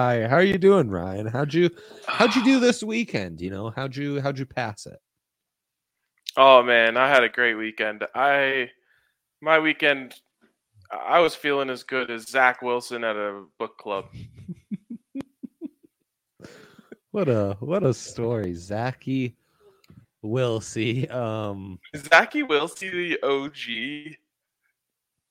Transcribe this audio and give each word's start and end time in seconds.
guy. 0.00 0.26
How 0.26 0.36
are 0.36 0.42
you 0.42 0.58
doing, 0.58 0.90
Ryan? 0.90 1.26
How'd 1.26 1.52
you 1.52 1.70
how'd 2.06 2.34
you 2.34 2.42
do 2.44 2.60
this 2.60 2.82
weekend? 2.82 3.40
You 3.40 3.50
know, 3.50 3.70
how'd 3.70 3.94
you 3.96 4.20
how'd 4.20 4.38
you 4.38 4.46
pass 4.46 4.86
it? 4.86 4.98
Oh 6.36 6.62
man, 6.62 6.96
I 6.96 7.08
had 7.08 7.22
a 7.22 7.28
great 7.28 7.54
weekend. 7.54 8.06
I 8.14 8.70
my 9.42 9.58
weekend 9.58 10.14
I 10.90 11.20
was 11.20 11.34
feeling 11.34 11.70
as 11.70 11.82
good 11.82 12.10
as 12.10 12.28
Zach 12.28 12.62
Wilson 12.62 13.04
at 13.04 13.16
a 13.16 13.44
book 13.58 13.78
club. 13.78 14.06
What 17.12 17.28
a 17.28 17.56
what 17.58 17.82
a 17.82 17.92
story. 17.92 18.54
Zachy 18.54 19.34
Wilsey. 20.24 21.12
Um 21.12 21.80
Zachy 21.96 22.44
Wilsey 22.44 22.88
the 22.92 23.18
OG 23.26 24.14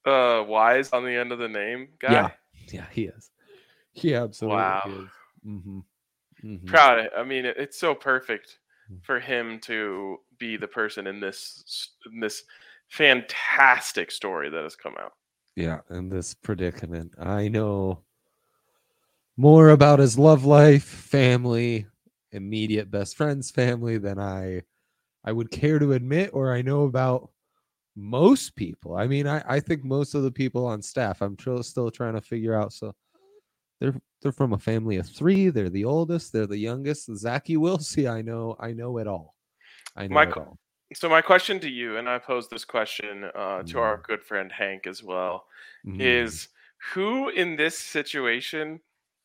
uh 0.06 0.44
wise 0.44 0.90
on 0.92 1.06
the 1.06 1.16
end 1.16 1.32
of 1.32 1.40
the 1.40 1.48
name 1.48 1.88
guy? 1.98 2.12
Yeah. 2.12 2.30
Yeah, 2.70 2.86
he 2.92 3.04
is. 3.06 3.32
He 4.00 4.14
absolutely 4.16 4.64
Wow. 4.64 4.82
is. 4.86 5.10
hmm 5.44 5.80
hmm 6.42 6.58
Proud 6.68 7.10
I 7.18 7.24
mean 7.24 7.46
it, 7.46 7.58
it's 7.58 7.80
so 7.80 7.94
perfect 7.96 8.60
Mm. 8.92 9.04
for 9.04 9.20
him 9.20 9.60
to 9.62 10.18
be 10.40 10.58
the 10.58 10.68
person 10.68 11.06
in 11.08 11.20
this 11.20 11.92
in 12.12 12.20
this 12.20 12.44
fantastic 12.88 14.10
story 14.12 14.50
that 14.50 14.64
has 14.64 14.76
come 14.76 14.96
out. 15.00 15.14
Yeah, 15.56 15.82
in 15.92 16.10
this 16.10 16.34
predicament. 16.34 17.14
I 17.20 17.50
know 17.50 18.00
more 19.38 19.70
about 19.70 20.00
his 20.00 20.18
love 20.18 20.46
life, 20.46 20.84
family, 20.84 21.86
immediate 22.32 22.92
best 22.92 23.16
friends, 23.16 23.52
family 23.52 23.98
than 23.98 24.20
I 24.20 24.64
I 25.24 25.32
would 25.32 25.52
care 25.52 25.80
to 25.80 25.94
admit 25.94 26.32
or 26.34 26.54
I 26.54 26.62
know 26.62 26.84
about 26.84 27.30
most 27.96 28.56
people. 28.56 28.96
I 28.96 29.08
mean, 29.08 29.28
I, 29.28 29.44
I 29.48 29.60
think 29.60 29.84
most 29.84 30.16
of 30.16 30.24
the 30.24 30.32
people 30.32 30.66
on 30.66 30.82
staff, 30.82 31.22
I'm 31.22 31.36
tr- 31.36 31.62
still 31.62 31.92
trying 31.92 32.14
to 32.16 32.22
figure 32.22 32.56
out. 32.56 32.72
So 32.74 32.94
they're 33.80 33.96
they're 34.22 34.32
from 34.32 34.54
a 34.54 34.58
family 34.60 34.98
of 34.98 35.08
three. 35.08 35.50
They're 35.50 35.70
the 35.70 35.86
oldest. 35.86 36.34
They're 36.34 36.48
the 36.48 36.58
youngest. 36.58 37.16
Zachy 37.16 37.56
Wilsey, 37.56 38.10
I 38.18 38.22
know. 38.22 38.56
I 38.60 38.74
know 38.74 38.98
it 38.98 39.08
all. 39.08 39.36
I 39.96 40.08
know 40.08 40.20
it 40.20 40.38
all. 40.38 40.58
So 40.94 41.08
my 41.08 41.22
question 41.22 41.60
to 41.60 41.70
you, 41.70 41.98
and 41.98 42.10
I 42.10 42.18
posed 42.18 42.50
this 42.50 42.66
question 42.66 43.26
uh, 43.36 43.64
to 43.64 43.80
our 43.80 43.98
Mm. 43.98 44.04
good 44.04 44.24
friend 44.24 44.52
Hank 44.52 44.88
as 44.88 45.04
well, 45.04 45.46
Mhm. 45.86 46.02
is 46.02 46.50
who 46.94 47.30
in 47.30 47.56
this 47.56 47.78
situation 47.78 48.82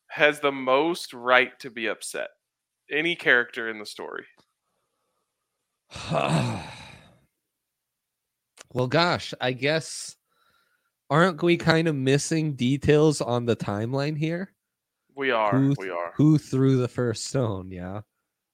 has 0.07 0.39
the 0.39 0.51
most 0.51 1.13
right 1.13 1.59
to 1.59 1.69
be 1.71 1.87
upset? 1.87 2.29
Any 2.91 3.15
character 3.15 3.69
in 3.69 3.79
the 3.79 3.85
story. 3.85 4.25
well, 8.73 8.87
gosh, 8.87 9.33
I 9.41 9.53
guess 9.53 10.15
aren't 11.09 11.41
we 11.43 11.57
kind 11.57 11.87
of 11.87 11.95
missing 11.95 12.55
details 12.55 13.21
on 13.21 13.45
the 13.45 13.55
timeline 13.55 14.17
here? 14.17 14.53
We 15.15 15.31
are. 15.31 15.51
Who 15.51 15.75
we 15.75 15.89
are. 15.89 16.13
Who 16.15 16.37
threw 16.37 16.77
the 16.77 16.87
first 16.87 17.25
stone? 17.25 17.71
Yeah. 17.71 18.01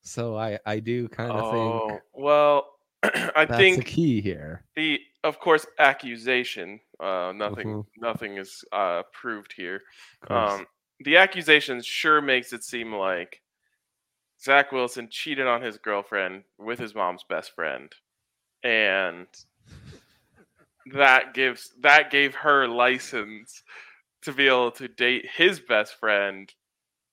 So 0.01 0.37
I 0.37 0.59
I 0.65 0.79
do 0.79 1.09
kind 1.09 1.37
of 1.37 1.47
Oh, 1.47 1.47
think 1.47 2.03
well, 2.13 2.77
I 3.03 3.47
that's 3.47 3.75
the 3.75 3.83
key 3.83 4.21
here. 4.21 4.65
the, 4.75 4.99
of 5.23 5.39
course, 5.39 5.65
accusation. 5.79 6.79
Uh, 6.99 7.33
nothing, 7.35 7.65
Mhm. 7.65 7.85
nothing 7.97 8.37
is 8.37 8.63
uh, 8.71 9.03
proved 9.13 9.53
here. 9.53 9.81
Um, 10.29 10.67
the 10.99 11.17
accusation 11.17 11.81
sure 11.81 12.21
makes 12.21 12.53
it 12.53 12.63
seem 12.63 12.93
like 12.93 13.41
Zach 14.41 14.71
Wilson 14.71 15.09
cheated 15.09 15.47
on 15.47 15.61
his 15.61 15.77
girlfriend 15.77 16.43
with 16.57 16.79
his 16.79 16.95
mom's 16.95 17.23
best 17.23 17.53
friend, 17.55 17.93
and 18.63 19.27
that 20.93 21.33
gives 21.33 21.71
that 21.81 22.11
gave 22.11 22.35
her 22.35 22.67
license 22.67 23.63
to 24.23 24.31
be 24.33 24.47
able 24.47 24.71
to 24.71 24.87
date 24.87 25.25
his 25.35 25.59
best 25.59 25.95
friend 25.95 26.51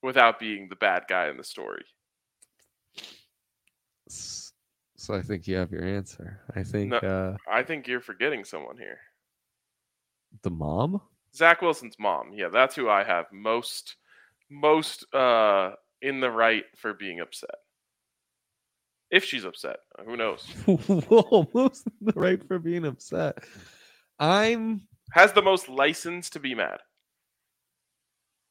without 0.03 0.39
being 0.39 0.69
the 0.69 0.77
bad 0.77 1.05
guy 1.09 1.29
in 1.29 1.37
the 1.37 1.45
story. 1.45 1.85
So 4.09 5.15
I 5.15 5.23
think 5.23 5.47
you 5.47 5.57
have 5.57 5.71
your 5.71 5.85
answer. 5.85 6.41
I 6.55 6.63
think 6.63 6.91
No. 6.91 6.99
uh 6.99 7.37
I 7.51 7.63
think 7.63 7.87
you're 7.87 8.01
forgetting 8.01 8.45
someone 8.45 8.77
here. 8.77 8.99
the 10.43 10.51
mom. 10.51 11.01
Zach 11.35 11.63
Wilson's 11.63 11.99
mom. 11.99 12.33
Yeah, 12.33 12.49
that's 12.49 12.75
who 12.75 12.89
I 12.89 13.05
have 13.05 13.27
most 13.33 13.97
most 14.51 15.05
uh 15.15 15.73
in 16.03 16.21
the 16.21 16.31
right 16.31 16.65
for 16.77 16.95
being 16.95 17.21
upset. 17.21 17.57
If 19.11 19.25
she's 19.25 19.45
upset, 19.45 19.77
who 20.05 20.17
knows? 20.17 20.43
Whoa, 20.67 21.49
most 21.55 21.89
the 22.01 22.13
right 22.15 22.43
for 22.47 22.59
being 22.59 22.85
upset. 22.85 23.39
I'm 24.19 24.83
Has 25.13 25.33
the 25.33 25.43
most 25.43 25.69
license 25.69 26.29
to 26.31 26.41
be 26.41 26.55
mad. 26.55 26.79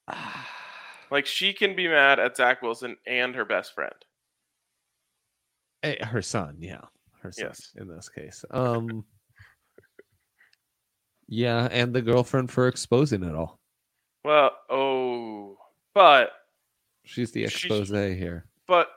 Like 1.09 1.25
she 1.25 1.53
can 1.53 1.73
be 1.73 1.87
mad 1.87 2.19
at 2.19 2.35
Zach 2.35 2.61
Wilson 2.61 2.97
and 3.07 3.33
her 3.33 3.45
best 3.45 3.73
friend. 3.73 3.93
Eh, 5.83 6.03
her 6.03 6.21
son, 6.21 6.57
yeah. 6.59 6.81
Her 7.21 7.31
son 7.31 7.45
Yes. 7.47 7.71
in 7.77 7.87
this 7.87 8.09
case. 8.09 8.43
Um 8.51 9.05
Yeah, 11.29 11.69
and 11.71 11.93
the 11.93 12.01
girlfriend 12.01 12.51
for 12.51 12.67
exposing 12.67 13.23
it 13.23 13.35
all. 13.35 13.57
Well, 14.25 14.51
oh, 14.69 15.57
but 15.93 16.31
She's 17.05 17.31
the 17.31 17.47
She's- 17.47 17.63
expose 17.63 17.89
here. 17.89 18.47
but 18.67 18.89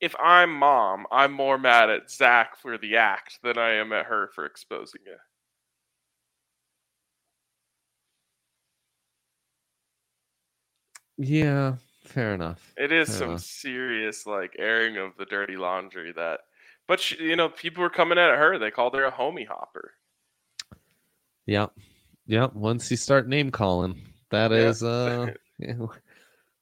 if 0.00 0.14
I'm 0.20 0.52
mom, 0.54 1.06
I'm 1.10 1.32
more 1.32 1.58
mad 1.58 1.90
at 1.90 2.10
Zach 2.10 2.56
for 2.56 2.78
the 2.78 2.96
act 2.96 3.38
than 3.42 3.58
I 3.58 3.72
am 3.74 3.92
at 3.92 4.06
her 4.06 4.30
for 4.34 4.44
exposing 4.46 5.02
it. 5.06 5.18
Yeah, 11.18 11.76
fair 12.04 12.34
enough. 12.34 12.74
It 12.76 12.92
is 12.92 13.08
Fair 13.08 13.16
some 13.16 13.28
enough. 13.28 13.40
serious 13.40 14.26
like 14.26 14.54
airing 14.58 14.96
of 14.98 15.16
the 15.16 15.24
dirty 15.26 15.56
laundry 15.56 16.12
that 16.12 16.40
but 16.86 17.00
she, 17.00 17.16
you 17.22 17.36
know 17.36 17.48
people 17.48 17.82
were 17.82 17.90
coming 17.90 18.18
at 18.18 18.36
her 18.36 18.58
they 18.58 18.70
called 18.70 18.94
her 18.94 19.04
a 19.04 19.12
homie 19.12 19.46
hopper 19.46 19.92
Yep. 21.46 21.72
Yep. 22.26 22.54
Once 22.54 22.90
you 22.90 22.96
start 22.96 23.28
name 23.28 23.50
calling, 23.50 24.00
that 24.30 24.52
Yeah. 24.52 24.58
is 24.68 24.82
uh 24.82 25.28
yeah, 25.58 25.74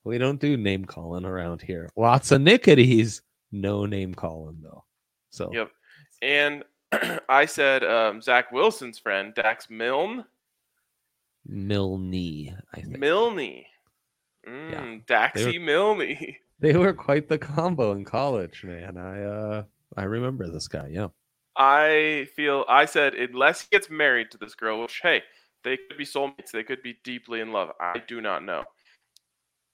we 0.04 0.18
don't 0.18 0.40
do 0.40 0.56
name 0.56 0.84
calling 0.84 1.24
around 1.24 1.62
here. 1.62 1.88
Lots 1.96 2.30
of 2.30 2.40
nickities, 2.42 3.22
no 3.52 3.86
name 3.86 4.14
calling 4.14 4.58
though. 4.62 4.84
So 5.30 5.50
Yep. 5.52 5.70
and 6.22 6.64
i 7.28 7.44
said 7.44 7.82
um, 7.82 8.22
zach 8.22 8.52
wilson's 8.52 8.98
friend 8.98 9.34
dax 9.34 9.68
milne 9.68 10.24
Milne, 11.46 12.56
I 12.72 12.80
think. 12.80 12.98
milne 12.98 13.64
mm, 14.46 15.04
daxy 15.06 15.60
milne 15.60 16.16
they 16.60 16.74
were 16.76 16.92
quite 16.94 17.28
the 17.28 17.36
combo 17.36 17.92
in 17.92 18.04
college, 18.04 18.62
man. 18.64 18.96
I 18.96 19.22
uh 19.22 19.62
I 19.96 20.04
remember 20.04 20.48
this 20.48 20.68
guy, 20.68 20.88
yeah. 20.92 21.08
i 21.56 22.26
feel 22.34 22.64
i 22.68 22.84
said 22.84 23.14
unless 23.14 23.62
he 23.62 23.68
gets 23.70 23.90
married 23.90 24.30
to 24.30 24.38
this 24.38 24.54
girl 24.54 24.80
which 24.82 25.00
hey 25.02 25.22
they 25.64 25.76
could 25.76 25.96
be 25.98 26.04
soulmates 26.04 26.50
they 26.52 26.62
could 26.64 26.82
be 26.82 26.96
deeply 27.04 27.40
in 27.40 27.52
love 27.52 27.70
i 27.80 28.00
do 28.08 28.20
not 28.20 28.42
know 28.44 28.64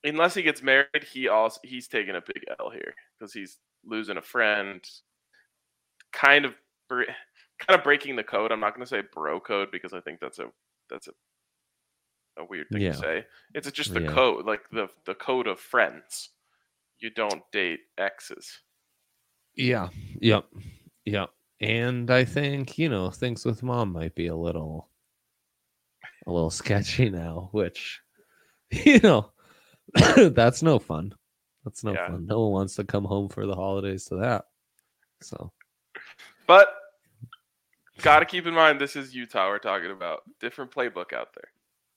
unless 0.05 0.35
he 0.35 0.43
gets 0.43 0.63
married 0.63 1.05
he 1.13 1.29
also 1.29 1.61
he's 1.65 1.89
taking 1.89 2.17
a 2.17 2.21
big 2.23 2.45
l 2.59 2.71
here 2.71 2.95
because 3.19 3.33
he's 3.33 3.59
losing 3.85 4.17
a 4.17 4.23
friend 4.23 4.83
kind 6.13 6.45
of 6.45 6.55
kind 6.91 7.79
of 7.79 7.85
breaking 7.85 8.17
the 8.17 8.25
code 8.25 8.51
i'm 8.53 8.61
not 8.61 8.75
going 8.75 8.85
to 8.85 8.89
say 8.89 9.03
bro 9.13 9.39
code 9.41 9.71
because 9.71 9.93
i 9.93 10.01
think 10.01 10.19
that's 10.21 10.39
a 10.39 10.47
that's 10.89 11.09
a 11.09 11.13
a 12.39 12.45
weird 12.45 12.69
thing 12.71 12.83
Yeah. 12.83 12.93
to 12.93 12.99
say 12.99 13.27
it's 13.55 13.71
just 13.73 13.93
the 13.95 14.01
Yeah. 14.03 14.13
code 14.13 14.47
like 14.47 14.69
the 14.71 14.89
the 15.05 15.15
code 15.15 15.47
of 15.47 15.61
friends 15.61 16.31
you 16.99 17.11
don't 17.11 17.43
date 17.53 17.81
exes 17.99 18.61
Yeah. 19.55 19.89
Yep. 20.21 20.47
Yep. 21.05 21.31
And 21.61 22.11
I 22.11 22.25
think, 22.25 22.79
you 22.79 22.89
know, 22.89 23.11
things 23.11 23.45
with 23.45 23.63
mom 23.63 23.93
might 23.93 24.15
be 24.15 24.29
a 24.29 24.37
little 24.37 24.89
a 26.27 26.33
little 26.33 26.51
sketchy 26.51 27.11
now, 27.11 27.49
which 27.53 28.01
you 28.71 29.01
know, 29.01 29.33
that's 30.33 30.63
no 30.63 30.79
fun. 30.79 31.15
That's 31.65 31.85
no 31.85 31.93
Yeah. 31.93 32.09
fun. 32.09 32.27
No 32.27 32.41
one 32.41 32.53
wants 32.53 32.75
to 32.77 32.85
come 32.85 33.05
home 33.05 33.29
for 33.29 33.47
the 33.47 33.55
holidays 33.55 34.05
to 34.07 34.17
that. 34.17 34.45
So, 35.23 35.53
But 36.47 36.69
got 38.03 38.21
to 38.21 38.25
keep 38.27 38.47
in 38.47 38.55
mind 38.55 38.81
this 38.81 38.97
is 38.97 39.15
Utah 39.15 39.49
we're 39.49 39.59
talking 39.59 39.91
about. 39.91 40.23
Different 40.41 40.71
playbook 40.71 41.13
out 41.13 41.35
there. 41.35 41.49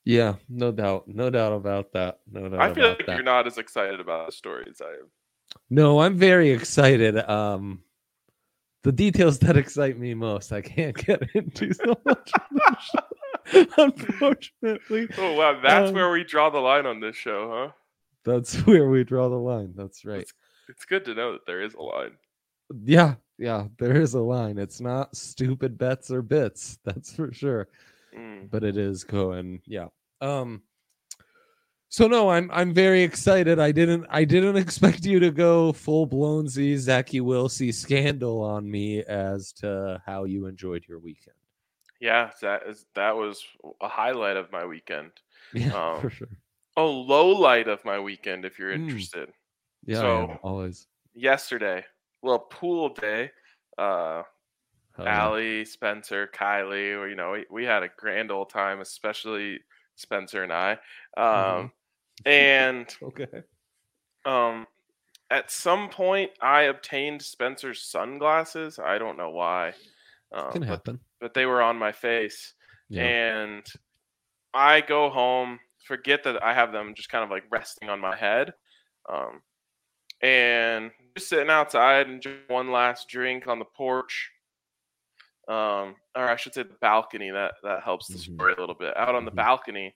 yeah, 0.06 0.36
no 0.50 0.72
doubt. 0.72 1.08
No 1.08 1.30
doubt 1.30 1.54
about 1.54 1.94
that. 1.94 2.20
No 2.30 2.50
doubt 2.50 2.60
I 2.62 2.74
feel 2.74 2.90
like 2.90 3.06
that. 3.06 3.16
you're 3.16 3.24
not 3.24 3.48
as 3.48 3.58
excited 3.58 4.00
about 4.02 4.26
the 4.26 4.32
story 4.34 4.66
as 4.70 4.82
I 4.82 4.90
am. 4.90 5.10
No, 5.70 6.00
I'm 6.02 6.18
very 6.18 6.50
excited. 6.52 7.18
Um 7.18 7.84
the 8.84 8.92
details 8.92 9.40
that 9.40 9.56
excite 9.56 9.98
me 9.98 10.14
most, 10.14 10.52
I 10.52 10.60
can't 10.62 10.94
get 10.98 11.22
into 11.36 11.74
so 11.74 11.96
much. 12.06 12.32
on 12.34 12.50
the 12.52 12.78
show, 12.82 13.66
Unfortunately, 13.84 15.08
Oh 15.18 15.34
wow, 15.36 15.60
that's 15.62 15.90
Um, 15.90 15.96
where 15.96 16.12
we 16.12 16.26
draw 16.26 16.50
the 16.50 16.60
line 16.60 16.86
on 16.86 17.00
this 17.00 17.16
show, 17.16 17.50
huh? 17.50 17.72
That's 18.26 18.56
where 18.68 18.90
we 18.90 19.04
draw 19.04 19.30
the 19.30 19.36
line. 19.36 19.74
That's 19.76 20.06
right. 20.06 20.26
It's 20.70 20.86
good 20.86 21.06
to 21.06 21.14
know 21.14 21.34
that 21.34 21.46
there 21.46 21.62
is 21.62 21.74
a 21.74 21.82
line. 21.82 22.12
Yeah, 22.84 23.16
yeah, 23.38 23.68
there 23.78 24.00
is 24.00 24.14
a 24.14 24.22
line. 24.22 24.58
It's 24.58 24.80
not 24.82 25.16
stupid 25.16 25.78
bets 25.78 26.10
or 26.12 26.22
bits, 26.22 26.80
that's 26.86 27.14
for 27.16 27.32
sure. 27.34 27.68
Mm. 28.18 28.50
But 28.50 28.64
it 28.64 28.78
is 28.78 29.04
Cohen. 29.04 29.62
yeah. 29.66 29.88
Um 30.22 30.62
so 31.90 32.08
no, 32.08 32.30
I'm 32.30 32.50
I'm 32.52 32.74
very 32.74 33.04
excited. 33.04 33.60
I 33.60 33.72
didn't 33.72 34.06
I 34.10 34.24
didn't 34.24 34.56
expect 34.66 35.06
you 35.06 35.20
to 35.20 35.30
go 35.32 35.72
full 35.74 36.06
blown 36.06 36.48
Z 36.48 36.78
Zachy 36.78 37.20
Wilsey 37.22 37.74
scandal 37.74 38.42
on 38.42 38.70
me 38.70 39.04
as 39.04 39.52
to 39.54 40.02
how 40.06 40.24
you 40.24 40.48
enjoyed 40.48 40.86
your 40.88 41.00
weekend. 41.00 41.36
Yeah, 42.00 42.32
that 42.42 42.64
is 42.68 42.86
that 42.96 43.16
was 43.16 43.44
a 43.82 43.88
highlight 43.88 44.38
of 44.38 44.52
my 44.52 44.66
weekend. 44.66 45.12
Yeah, 45.54 45.74
Um, 45.94 46.02
for 46.02 46.10
sure. 46.10 46.30
Oh, 46.76 46.92
low 46.92 47.28
light 47.30 47.68
of 47.68 47.84
my 47.86 48.00
weekend 48.00 48.46
if 48.46 48.58
you're 48.58 48.72
Mm. 48.72 48.90
interested. 48.90 49.32
Yeah, 49.86 49.98
so- 49.98 50.30
am, 50.32 50.40
always. 50.44 50.88
Yesterday, 51.14 51.86
well, 52.22 52.40
pool 52.40 52.90
day. 52.90 53.32
Uh, 53.78 54.24
Hell 54.98 55.40
yeah. 55.40 55.64
Spencer, 55.64 56.28
Kylie, 56.28 56.96
or 56.98 57.08
you 57.08 57.16
know, 57.16 57.32
we, 57.32 57.46
we 57.50 57.66
had 57.66 57.82
a 57.84 57.90
grand 57.98 58.32
old 58.32 58.50
time, 58.52 58.80
especially 58.80 59.60
Spencer 59.96 60.44
and 60.44 60.54
I. 60.54 60.78
Um, 61.18 61.72
and 62.26 62.96
Okay. 63.04 63.44
um, 64.26 64.68
at 65.32 65.50
some 65.52 65.90
point, 65.90 66.32
I 66.42 66.64
obtained 66.64 67.22
Spencer's 67.24 67.82
sunglasses. 67.84 68.78
I 68.80 68.98
don't 69.00 69.18
know 69.18 69.32
why, 69.32 69.74
um, 70.32 70.52
Can 70.52 70.62
but, 70.62 70.70
happen. 70.70 71.00
but 71.20 71.34
they 71.34 71.46
were 71.48 71.62
on 71.64 71.78
my 71.78 71.92
face, 71.92 72.54
Yeah. 72.90 73.04
and 73.04 73.66
I 74.54 74.82
go 74.82 75.10
home, 75.10 75.60
forget 75.86 76.24
that 76.24 76.44
I 76.44 76.54
have 76.54 76.72
them 76.72 76.94
just 76.96 77.10
kind 77.10 77.24
of 77.24 77.30
like 77.30 77.46
resting 77.52 77.90
on 77.90 78.00
my 78.00 78.16
head, 78.16 78.54
um, 79.10 79.42
and 80.22 80.92
just 81.18 81.30
sitting 81.30 81.50
outside 81.52 82.08
and 82.10 82.22
just 82.22 82.50
one 82.50 82.72
last 82.72 83.10
drink 83.10 83.48
on 83.48 83.60
the 83.60 83.66
porch, 83.66 84.32
um, 85.48 85.96
or 86.16 86.30
I 86.30 86.36
should 86.38 86.54
say 86.54 86.64
the 86.64 86.76
balcony. 86.82 87.30
That 87.32 87.56
that 87.64 87.84
helps 87.84 88.12
the 88.12 88.18
Mhm. 88.18 88.20
story 88.20 88.54
a 88.54 88.60
little 88.60 88.76
bit. 88.76 88.96
Out 88.98 89.16
on 89.16 89.26
the 89.26 89.32
Mhm. 89.32 89.32
balcony, 89.32 89.96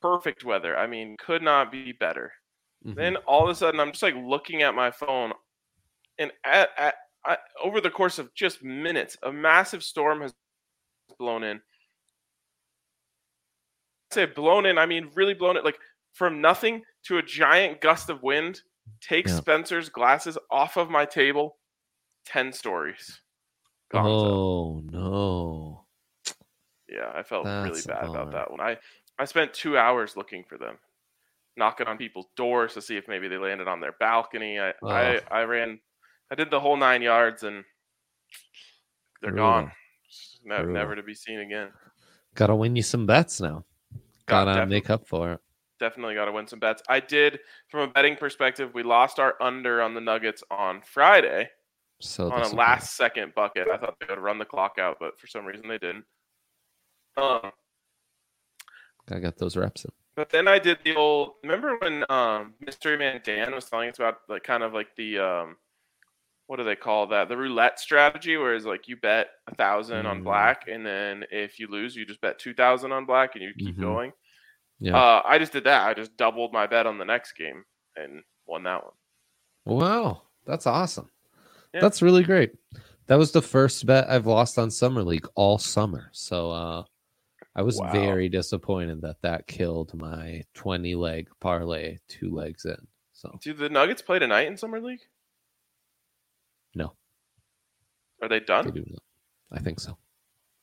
perfect 0.00 0.44
weather. 0.44 0.76
I 0.78 0.86
mean, 0.86 1.16
could 1.18 1.42
not 1.42 1.72
be 1.72 1.92
better. 1.92 2.32
Mhm. 2.84 2.96
Then 2.96 3.16
all 3.18 3.44
of 3.44 3.50
a 3.50 3.56
sudden, 3.56 3.80
I'm 3.80 3.92
just 3.92 4.02
like 4.04 4.16
looking 4.16 4.62
at 4.62 4.74
my 4.74 4.90
phone, 4.92 5.32
and 6.18 6.32
at, 6.44 6.70
at 6.78 6.96
I, 7.26 7.38
over 7.62 7.80
the 7.80 7.90
course 7.90 8.18
of 8.18 8.34
just 8.34 8.62
minutes, 8.64 9.16
a 9.24 9.32
massive 9.32 9.84
storm 9.84 10.22
has 10.22 10.34
blown 11.18 11.44
in. 11.44 11.62
Say 14.12 14.26
blown 14.26 14.66
in, 14.66 14.78
I 14.78 14.86
mean 14.86 15.10
really 15.14 15.34
blown 15.34 15.56
it, 15.56 15.64
like 15.64 15.78
from 16.12 16.40
nothing 16.40 16.82
to 17.04 17.18
a 17.18 17.22
giant 17.22 17.80
gust 17.80 18.08
of 18.10 18.22
wind. 18.22 18.60
Take 19.00 19.26
Yeah. 19.26 19.36
Spencer's 19.36 19.88
glasses 19.88 20.38
off 20.50 20.76
of 20.76 20.90
my 20.90 21.04
table, 21.04 21.58
ten 22.24 22.52
stories. 22.52 23.20
Oh 23.92 24.80
no. 24.84 25.86
Yeah, 26.88 27.10
I 27.14 27.22
felt 27.22 27.46
really 27.46 27.70
That's 27.70 27.84
a 27.84 27.88
bad 27.88 28.04
about 28.04 28.32
that 28.32 28.50
one. 28.50 28.60
I 28.60 28.78
I 29.18 29.24
spent 29.24 29.52
two 29.52 29.76
hours 29.76 30.16
looking 30.16 30.44
for 30.44 30.56
them, 30.56 30.78
knocking 31.56 31.86
on 31.86 31.98
people's 31.98 32.28
doors 32.36 32.74
to 32.74 32.82
see 32.82 32.96
if 32.96 33.08
maybe 33.08 33.28
they 33.28 33.38
landed 33.38 33.68
on 33.68 33.80
their 33.80 33.94
balcony. 33.98 34.60
I 34.60 34.72
I, 34.84 35.20
I 35.30 35.42
ran, 35.42 35.80
I 36.30 36.34
did 36.34 36.50
the 36.50 36.60
whole 36.60 36.76
nine 36.76 37.02
yards, 37.02 37.42
and 37.42 37.64
they're 39.20 39.32
gone. 39.32 39.72
Ne- 40.44 40.62
never 40.64 40.94
to 40.94 41.02
be 41.02 41.14
seen 41.14 41.40
again. 41.40 41.70
Gotta 42.34 42.54
win 42.54 42.76
you 42.76 42.82
some 42.82 43.06
bets 43.06 43.40
now. 43.40 43.64
God, 44.26 44.44
Gotta 44.46 44.66
make 44.66 44.90
up 44.90 45.06
for 45.06 45.32
it. 45.32 45.40
definitely 45.78 46.14
got 46.14 46.24
to 46.26 46.32
win 46.32 46.46
some 46.46 46.58
bets. 46.58 46.82
I 46.88 47.00
did, 47.00 47.40
from 47.68 47.80
a 47.80 47.86
betting 47.88 48.16
perspective, 48.16 48.72
we 48.74 48.82
lost 48.82 49.18
our 49.18 49.34
under 49.40 49.80
on 49.82 49.94
the 49.94 50.00
Nuggets 50.00 50.42
on 50.50 50.80
Friday 50.82 51.48
So 52.00 52.24
on 52.26 52.32
a 52.32 52.36
disappointing. 52.42 52.58
last 52.58 52.96
second 52.96 53.34
bucket. 53.34 53.68
I 53.72 53.76
thought 53.76 53.96
they 54.00 54.06
would 54.08 54.18
run 54.18 54.38
the 54.38 54.44
clock 54.44 54.76
out, 54.78 54.96
but 55.00 55.18
for 55.20 55.26
some 55.26 55.44
reason 55.44 55.68
they 55.68 55.78
didn't. 55.78 56.04
Um, 57.16 57.50
I 59.10 59.18
got 59.20 59.36
those 59.38 59.56
reps 59.56 59.84
in. 59.84 59.92
But 60.16 60.30
then 60.30 60.48
I 60.48 60.58
did 60.58 60.78
the 60.82 60.96
old. 60.96 61.32
Remember 61.42 61.76
when 61.78 62.04
um, 62.10 62.54
Mystery 62.64 62.96
Man 62.96 63.20
Dan 63.22 63.54
was 63.54 63.66
telling 63.66 63.90
us 63.90 63.98
about 63.98 64.18
like 64.28 64.42
kind 64.44 64.62
of 64.62 64.72
like 64.72 64.88
the 64.96 65.18
um, 65.18 65.56
what 66.46 66.56
do 66.56 66.64
they 66.64 66.76
call 66.76 67.08
that? 67.08 67.28
The 67.28 67.36
roulette 67.36 67.78
strategy, 67.80 68.36
where 68.36 68.54
it's 68.54 68.64
like 68.64 68.88
you 68.88 68.96
bet 68.96 69.28
a 69.48 69.54
thousand 69.54 70.06
on 70.06 70.20
Mm. 70.20 70.24
black, 70.24 70.68
and 70.68 70.84
then 70.86 71.24
if 71.30 71.58
you 71.58 71.66
lose, 71.68 71.96
you 71.96 72.06
just 72.06 72.20
bet 72.20 72.38
two 72.38 72.54
thousand 72.54 72.92
on 72.92 73.04
black, 73.06 73.34
and 73.34 73.42
you 73.44 73.52
keep 73.58 73.76
Mhm. 73.76 73.80
going. 73.80 74.12
Yeah. 74.78 74.96
Uh, 74.96 75.22
I 75.24 75.38
just 75.38 75.52
did 75.52 75.64
that. 75.64 75.86
I 75.88 75.94
just 75.94 76.16
doubled 76.16 76.52
my 76.52 76.66
bet 76.66 76.86
on 76.86 76.98
the 76.98 77.04
next 77.04 77.32
game 77.32 77.64
and 77.96 78.22
won 78.46 78.62
that 78.64 78.84
one. 78.84 78.92
Wow, 79.64 80.22
that's 80.44 80.66
awesome. 80.66 81.10
Yeah. 81.74 81.80
That's 81.80 82.02
really 82.02 82.22
great. 82.22 82.52
That 83.06 83.16
was 83.16 83.32
the 83.32 83.42
first 83.42 83.84
bet 83.86 84.08
I've 84.08 84.26
lost 84.26 84.58
on 84.58 84.70
Summer 84.70 85.02
League 85.02 85.26
all 85.34 85.58
summer. 85.58 86.10
So 86.12 86.50
uh 86.50 86.84
I 87.54 87.62
was 87.62 87.78
Wow. 87.80 87.90
very 87.90 88.28
disappointed 88.28 89.00
that 89.00 89.22
that 89.22 89.46
killed 89.46 89.94
my 89.94 90.42
20 90.54 90.94
leg 90.94 91.28
parlay 91.40 91.96
two 92.08 92.30
legs 92.30 92.64
in. 92.66 92.86
So 93.12 93.38
Do 93.42 93.54
the 93.54 93.68
Nuggets 93.70 94.02
play 94.02 94.18
tonight 94.18 94.46
in 94.46 94.56
summer 94.58 94.78
league? 94.80 95.00
No. 96.76 96.92
Are 98.22 98.28
they 98.28 98.38
they 98.38 98.44
done? 98.44 98.70
do 98.70 98.84
not. 98.86 99.02
I 99.52 99.58
think 99.60 99.80
so. 99.80 99.96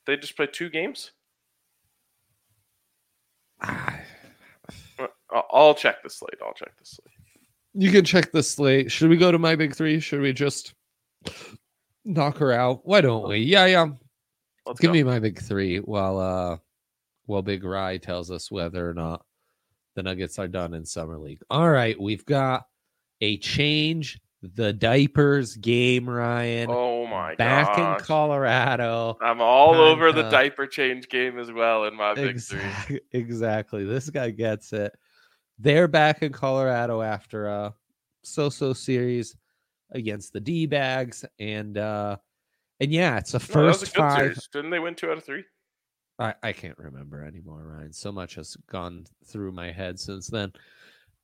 They 0.06 0.16
just 0.16 0.36
play 0.36 0.46
two 0.46 0.70
games. 0.70 1.10
Ah, 3.62 3.98
Uh, 4.98 5.06
I'll 5.30 5.46
I'll 5.52 5.74
check 5.74 6.02
the 6.02 6.10
slate. 6.10 6.38
I'll 6.44 6.54
check 6.54 6.72
the 6.78 6.84
slate. 6.84 7.08
you 7.74 7.90
can 7.90 8.04
check 8.04 8.30
the 8.32 8.42
slate. 8.42 8.90
Should 8.90 9.10
we 9.10 9.16
go 9.16 9.32
to 9.32 9.38
my 9.38 9.56
big 9.56 9.74
three? 9.74 9.98
Should 10.00 10.20
we 10.20 10.32
just 10.32 10.74
knock 12.04 12.38
her 12.38 12.52
out? 12.52 12.80
Why 12.86 13.00
don't 13.00 13.28
we? 13.28 13.38
Yeah, 13.38 13.66
yeah. 13.66 13.88
Let's 14.66 14.80
Give 14.80 14.88
go. 14.88 14.92
me 14.92 15.02
my 15.02 15.18
big 15.18 15.40
three 15.40 15.78
while 15.78 16.18
uh 16.18 16.56
while 17.26 17.42
Big 17.42 17.64
Rye 17.64 17.96
tells 17.98 18.30
us 18.30 18.50
whether 18.50 18.88
or 18.88 18.94
not 18.94 19.24
the 19.94 20.02
Nuggets 20.02 20.38
are 20.38 20.48
done 20.48 20.74
in 20.74 20.84
summer 20.84 21.18
league. 21.18 21.40
All 21.50 21.70
right, 21.70 21.98
we've 22.00 22.24
got 22.26 22.66
a 23.20 23.38
change 23.38 24.20
the 24.54 24.72
diapers 24.72 25.56
game, 25.56 26.08
Ryan. 26.08 26.68
Oh 26.70 27.06
my 27.06 27.34
back 27.36 27.76
gosh. 27.76 28.00
in 28.00 28.04
Colorado. 28.06 29.16
I'm 29.20 29.40
all 29.40 29.72
Time 29.72 29.80
over 29.82 30.12
the 30.12 30.28
diaper 30.30 30.66
change 30.66 31.08
game 31.08 31.38
as 31.38 31.50
well 31.50 31.84
in 31.84 31.94
my 31.94 32.14
big 32.14 32.40
three. 32.40 33.00
Exactly. 33.12 33.84
This 33.84 34.10
guy 34.10 34.30
gets 34.30 34.72
it. 34.72 34.92
They're 35.58 35.88
back 35.88 36.22
in 36.22 36.32
Colorado 36.32 37.00
after 37.00 37.46
a 37.46 37.74
so-so 38.22 38.72
series 38.72 39.36
against 39.92 40.32
the 40.32 40.40
D 40.40 40.66
bags. 40.66 41.24
And 41.38 41.78
uh 41.78 42.16
and 42.80 42.90
yeah, 42.92 43.18
it's 43.18 43.34
a 43.34 43.38
No, 43.38 43.44
first 43.44 43.82
a 43.82 43.86
good 43.86 43.94
five. 43.96 44.18
series. 44.18 44.48
Didn't 44.52 44.70
they 44.70 44.80
win 44.80 44.94
two 44.94 45.10
out 45.10 45.18
of 45.18 45.24
three? 45.24 45.44
I, 46.18 46.34
I 46.42 46.52
can't 46.52 46.78
remember 46.78 47.24
anymore, 47.24 47.64
Ryan. 47.76 47.92
So 47.92 48.12
much 48.12 48.36
has 48.36 48.56
gone 48.70 49.04
through 49.26 49.52
my 49.52 49.72
head 49.72 49.98
since 49.98 50.28
then. 50.28 50.52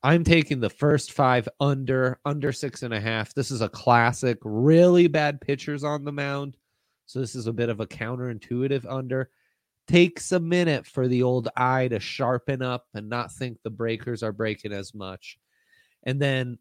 I'm 0.03 0.23
taking 0.23 0.59
the 0.59 0.69
first 0.69 1.11
five 1.11 1.47
under 1.59 2.19
under 2.25 2.51
six 2.51 2.81
and 2.81 2.93
a 2.93 2.99
half. 2.99 3.33
This 3.33 3.51
is 3.51 3.61
a 3.61 3.69
classic, 3.69 4.39
really 4.43 5.07
bad 5.07 5.39
pitchers 5.39 5.83
on 5.83 6.03
the 6.03 6.11
mound. 6.11 6.57
So 7.05 7.19
this 7.19 7.35
is 7.35 7.47
a 7.47 7.53
bit 7.53 7.69
of 7.69 7.79
a 7.79 7.87
counterintuitive 7.87 8.85
under. 8.89 9.29
Takes 9.87 10.31
a 10.31 10.39
minute 10.39 10.87
for 10.87 11.07
the 11.07 11.21
old 11.23 11.49
eye 11.55 11.87
to 11.89 11.99
sharpen 11.99 12.61
up 12.61 12.87
and 12.93 13.09
not 13.09 13.31
think 13.31 13.57
the 13.61 13.69
breakers 13.69 14.23
are 14.23 14.31
breaking 14.31 14.71
as 14.71 14.93
much. 14.93 15.37
And 16.03 16.19
then 16.19 16.57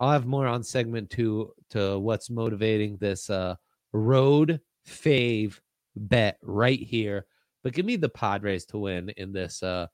I'll 0.00 0.10
have 0.10 0.26
more 0.26 0.46
on 0.46 0.62
segment 0.62 1.08
two 1.08 1.54
to 1.70 1.98
what's 1.98 2.28
motivating 2.28 2.96
this 2.96 3.30
uh 3.30 3.54
road 3.92 4.60
fave 4.86 5.58
bet 5.96 6.38
right 6.42 6.80
here. 6.80 7.26
But 7.62 7.72
give 7.72 7.86
me 7.86 7.96
the 7.96 8.10
Padres 8.10 8.66
to 8.66 8.78
win 8.78 9.10
in 9.16 9.32
this 9.32 9.62
uh 9.62 9.86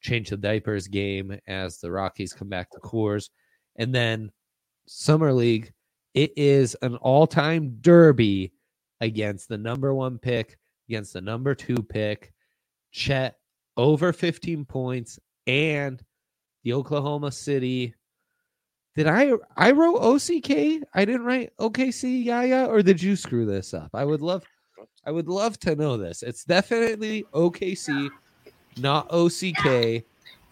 change 0.00 0.30
the 0.30 0.36
diapers 0.36 0.88
game 0.88 1.38
as 1.46 1.78
the 1.78 1.90
Rockies 1.90 2.32
come 2.32 2.48
back 2.48 2.70
to 2.70 2.80
Coors. 2.80 3.30
And 3.76 3.94
then 3.94 4.30
Summer 4.86 5.32
League, 5.32 5.72
it 6.14 6.32
is 6.36 6.76
an 6.82 6.96
all-time 6.96 7.78
derby 7.80 8.52
against 9.00 9.48
the 9.48 9.58
number 9.58 9.94
one 9.94 10.18
pick, 10.18 10.58
against 10.88 11.12
the 11.12 11.20
number 11.20 11.54
two 11.54 11.82
pick. 11.82 12.32
Chet 12.92 13.36
over 13.76 14.12
15 14.12 14.64
points 14.64 15.18
and 15.46 16.02
the 16.64 16.72
Oklahoma 16.72 17.30
City. 17.30 17.94
Did 18.96 19.06
I 19.06 19.32
I 19.56 19.70
wrote 19.70 19.98
OCK? 19.98 20.82
I 20.92 21.04
didn't 21.04 21.24
write 21.24 21.52
OKC 21.58 22.24
Yaya, 22.24 22.66
or 22.66 22.82
did 22.82 23.00
you 23.00 23.14
screw 23.14 23.46
this 23.46 23.72
up? 23.72 23.90
I 23.94 24.04
would 24.04 24.20
love 24.20 24.42
I 25.04 25.12
would 25.12 25.28
love 25.28 25.58
to 25.60 25.76
know 25.76 25.96
this. 25.96 26.22
It's 26.22 26.44
definitely 26.44 27.24
OKC, 27.32 28.10
not 28.78 29.08
OCK. 29.10 30.04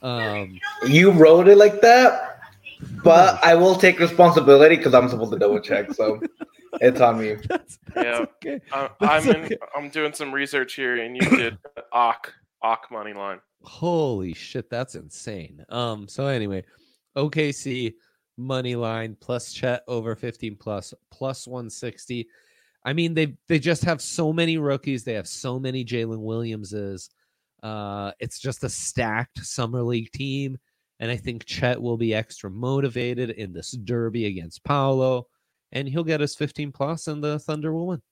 Um, 0.02 0.58
You 0.86 1.10
wrote 1.10 1.48
it 1.48 1.56
like 1.58 1.80
that, 1.80 2.40
but 3.02 3.44
I 3.44 3.54
will 3.54 3.74
take 3.74 3.98
responsibility 3.98 4.76
because 4.76 4.94
I'm 4.94 5.08
supposed 5.08 5.32
to 5.32 5.38
double 5.38 5.60
check. 5.60 5.92
So 5.94 6.20
it's 6.80 7.00
on 7.00 7.18
me. 7.18 7.34
that's, 7.48 7.78
that's 7.94 8.06
Yeah. 8.06 8.24
okay. 8.36 8.60
Uh, 8.72 8.88
I'm 9.00 9.28
okay. 9.28 9.56
I'm 9.76 9.88
doing 9.88 10.12
some 10.12 10.32
research 10.32 10.74
here, 10.74 11.02
and 11.02 11.16
you 11.16 11.22
did 11.36 11.58
Ock 11.92 12.32
Ock 12.62 12.86
money 12.90 13.12
line. 13.12 13.40
Holy 13.64 14.34
shit, 14.34 14.70
that's 14.70 14.94
insane. 14.94 15.64
Um, 15.68 16.06
so 16.06 16.26
anyway, 16.26 16.64
OKC 17.16 17.94
money 18.36 18.76
line 18.76 19.16
plus 19.20 19.52
Chet 19.52 19.82
over 19.88 20.14
15 20.14 20.54
plus 20.56 20.94
plus 21.10 21.46
160. 21.48 22.28
I 22.84 22.92
mean, 22.92 23.14
they 23.14 23.34
they 23.48 23.58
just 23.58 23.84
have 23.84 24.00
so 24.00 24.32
many 24.32 24.58
rookies. 24.58 25.02
They 25.02 25.14
have 25.14 25.26
so 25.26 25.58
many 25.58 25.84
Jalen 25.84 26.20
Williamses. 26.20 27.10
Uh, 27.62 28.12
it's 28.20 28.38
just 28.38 28.64
a 28.64 28.68
stacked 28.68 29.44
summer 29.44 29.82
league 29.82 30.10
team, 30.12 30.58
and 31.00 31.10
I 31.10 31.16
think 31.16 31.44
Chet 31.44 31.80
will 31.80 31.96
be 31.96 32.14
extra 32.14 32.50
motivated 32.50 33.30
in 33.30 33.52
this 33.52 33.72
derby 33.72 34.26
against 34.26 34.64
Paolo, 34.64 35.26
and 35.72 35.88
he'll 35.88 36.04
get 36.04 36.20
his 36.20 36.34
15 36.34 36.72
plus, 36.72 37.08
and 37.08 37.22
the 37.22 37.38
Thunder 37.38 37.72
will 37.72 37.88
win. 37.88 38.02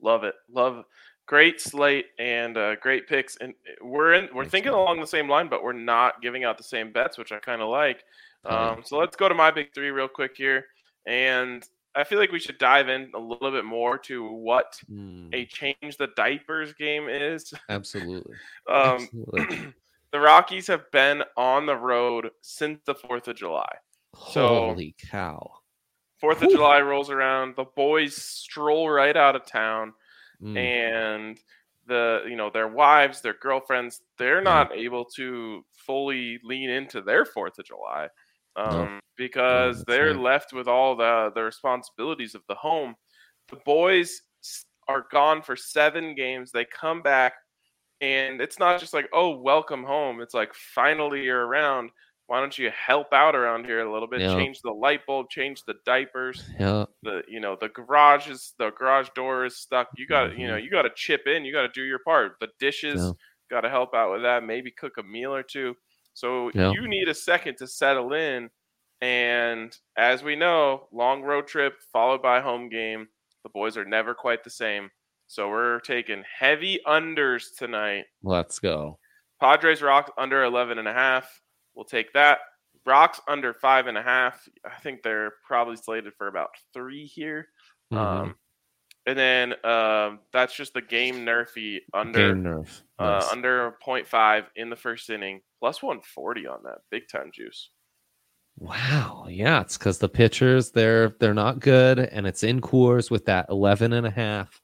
Love 0.00 0.24
it. 0.24 0.34
Love 0.52 0.84
great 1.26 1.60
slate 1.60 2.06
and 2.18 2.56
uh, 2.56 2.76
great 2.76 3.08
picks. 3.08 3.36
And 3.36 3.54
we're 3.82 4.14
in 4.14 4.28
we're 4.32 4.44
Thanks, 4.44 4.52
thinking 4.52 4.72
man. 4.72 4.80
along 4.80 5.00
the 5.00 5.06
same 5.06 5.28
line, 5.28 5.48
but 5.48 5.62
we're 5.62 5.72
not 5.72 6.22
giving 6.22 6.44
out 6.44 6.56
the 6.56 6.64
same 6.64 6.92
bets, 6.92 7.18
which 7.18 7.32
I 7.32 7.38
kind 7.38 7.60
of 7.60 7.68
like. 7.68 8.04
Um, 8.44 8.82
so 8.84 8.96
let's 8.96 9.16
go 9.16 9.28
to 9.28 9.34
my 9.34 9.50
big 9.50 9.74
three 9.74 9.90
real 9.90 10.06
quick 10.06 10.36
here. 10.36 10.66
And 11.06 11.66
I 11.96 12.04
feel 12.04 12.18
like 12.18 12.30
we 12.30 12.38
should 12.40 12.58
dive 12.58 12.88
in 12.90 13.10
a 13.14 13.18
little 13.18 13.50
bit 13.50 13.64
more 13.64 13.96
to 13.98 14.24
what 14.28 14.78
Mm, 14.92 15.34
a 15.34 15.46
change 15.46 15.96
the 15.98 16.08
diapers 16.16 16.74
game 16.74 17.08
is. 17.08 17.52
absolutely. 17.68 18.34
Um, 18.68 18.92
absolutely. 19.02 19.72
the 20.12 20.20
Rockies 20.20 20.66
have 20.66 20.90
been 20.90 21.22
on 21.36 21.66
the 21.66 21.76
road 21.76 22.30
since 22.42 22.80
the 22.84 22.94
4th 22.94 23.28
of 23.28 23.36
July. 23.36 23.72
So- 24.32 24.46
Holy 24.48 24.94
cow. 25.10 25.52
Fourth 26.20 26.38
of 26.42 26.48
Whew. 26.48 26.56
July 26.56 26.80
rolls 26.80 27.10
around, 27.10 27.56
the 27.56 27.64
boys 27.76 28.16
stroll 28.16 28.88
right 28.88 29.16
out 29.16 29.36
of 29.36 29.44
town, 29.46 29.92
Mm. 30.42 30.56
and 30.58 31.40
the 31.86 32.24
you 32.28 32.36
know 32.36 32.50
their 32.50 32.68
wives, 32.68 33.20
their 33.22 33.34
girlfriends, 33.34 34.02
they're 34.18 34.42
not 34.42 34.70
able 34.74 35.04
to 35.16 35.64
fully 35.72 36.38
lean 36.42 36.68
into 36.68 37.00
their 37.00 37.24
Fourth 37.24 37.58
of 37.58 37.64
July 37.66 38.08
um, 38.56 38.98
Oh, 39.18 39.22
because 39.22 39.76
that's 39.78 39.84
they're 39.86 40.12
right. 40.12 40.18
left 40.20 40.52
with 40.52 40.68
all 40.68 40.96
the 40.96 41.30
the 41.34 41.42
responsibilities 41.42 42.34
of 42.34 42.42
the 42.48 42.54
home. 42.54 42.94
The 43.48 43.56
boys 43.64 44.20
are 44.88 45.06
gone 45.10 45.42
for 45.42 45.56
seven 45.56 46.14
games. 46.14 46.50
They 46.52 46.64
come 46.64 47.02
back, 47.02 47.34
and 48.00 48.40
it's 48.40 48.58
not 48.58 48.80
just 48.80 48.94
like 48.94 49.08
oh 49.12 49.38
welcome 49.40 49.84
home. 49.84 50.20
It's 50.20 50.34
like 50.34 50.52
finally 50.54 51.22
you're 51.24 51.46
around. 51.46 51.90
Why 52.28 52.40
don't 52.40 52.58
you 52.58 52.70
help 52.76 53.12
out 53.12 53.36
around 53.36 53.66
here 53.66 53.86
a 53.86 53.92
little 53.92 54.08
bit? 54.08 54.20
Yeah. 54.20 54.34
Change 54.34 54.60
the 54.60 54.72
light 54.72 55.06
bulb, 55.06 55.30
change 55.30 55.62
the 55.64 55.74
diapers 55.84 56.42
Yeah. 56.58 56.86
the 57.04 57.22
you 57.28 57.38
know 57.40 57.56
the 57.60 57.68
garage 57.68 58.28
is 58.28 58.52
the 58.58 58.70
garage 58.70 59.08
door 59.14 59.44
is 59.44 59.58
stuck 59.58 59.88
you 59.96 60.06
got 60.08 60.28
to 60.28 60.36
you 60.36 60.48
know 60.48 60.54
mm-hmm. 60.54 60.64
you 60.64 60.70
got 60.70 60.82
to 60.82 60.90
chip 60.96 61.22
in 61.26 61.44
you 61.44 61.52
got 61.52 61.62
to 61.62 61.68
do 61.68 61.84
your 61.84 62.00
part 62.00 62.32
the 62.40 62.48
dishes 62.58 63.00
Yeah. 63.00 63.12
got 63.48 63.60
to 63.60 63.70
help 63.70 63.94
out 63.94 64.10
with 64.12 64.22
that 64.22 64.42
maybe 64.42 64.72
cook 64.72 64.94
a 64.98 65.04
meal 65.04 65.32
or 65.32 65.44
two 65.44 65.76
so 66.14 66.50
you 66.54 66.88
need 66.88 67.08
a 67.08 67.14
second 67.14 67.56
to 67.58 67.66
settle 67.68 68.12
in 68.12 68.50
and 69.02 69.76
as 69.96 70.22
we 70.22 70.34
know 70.36 70.88
long 70.92 71.22
road 71.22 71.46
trip 71.46 71.74
followed 71.92 72.22
by 72.22 72.40
home 72.40 72.68
game 72.68 73.06
the 73.44 73.50
boys 73.50 73.76
are 73.76 73.84
never 73.84 74.14
quite 74.14 74.42
the 74.42 74.50
same 74.50 74.88
so 75.26 75.48
we're 75.48 75.80
taking 75.80 76.22
heavy 76.38 76.80
unders 76.86 77.54
tonight 77.58 78.04
Let's 78.22 78.58
go. 78.58 78.98
padres 79.40 79.82
rock 79.82 80.12
under 80.16 80.44
11 80.44 80.78
and 80.78 80.88
a 80.88 80.92
half 80.94 81.42
we'll 81.74 81.84
take 81.84 82.12
that 82.14 82.38
rocks 82.86 83.20
under 83.28 83.52
five 83.52 83.86
and 83.86 83.98
a 83.98 84.02
half 84.02 84.48
i 84.64 84.78
think 84.80 85.02
they're 85.02 85.32
probably 85.46 85.76
slated 85.76 86.12
for 86.16 86.28
about 86.28 86.50
three 86.72 87.04
here 87.06 87.48
Mhm. 87.92 87.98
um, 87.98 88.34
and 89.08 89.16
then 89.16 89.52
um, 89.64 90.18
that's 90.32 90.56
just 90.56 90.74
the 90.74 90.82
game 90.82 91.24
nerfy 91.24 91.78
under 91.94 92.34
Game 92.34 92.42
nerf. 92.42 92.82
uh, 92.98 93.28
under 93.30 93.76
0.5 93.86 94.46
in 94.56 94.68
the 94.68 94.74
first 94.74 95.08
inning, 95.10 95.40
plus 95.60 95.80
140 95.80 96.48
on 96.48 96.64
that 96.64 96.78
big 96.90 97.04
time 97.08 97.30
juice. 97.32 97.70
Wow. 98.58 99.26
Yeah, 99.28 99.60
it's 99.60 99.76
because 99.76 99.98
the 99.98 100.08
pitchers 100.08 100.70
they're 100.70 101.10
they're 101.20 101.34
not 101.34 101.60
good, 101.60 101.98
and 101.98 102.26
it's 102.26 102.42
in 102.42 102.60
Coors 102.60 103.10
with 103.10 103.26
that 103.26 103.46
11 103.50 103.92
and 103.92 104.06
a 104.06 104.10
half 104.10 104.62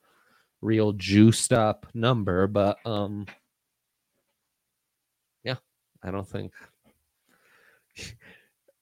real 0.63 0.93
juiced 0.93 1.53
up 1.53 1.87
number. 1.93 2.47
But 2.47 2.79
um, 2.87 3.27
yeah, 5.45 5.57
I 6.03 6.11
don't 6.11 6.29
think 6.29 6.53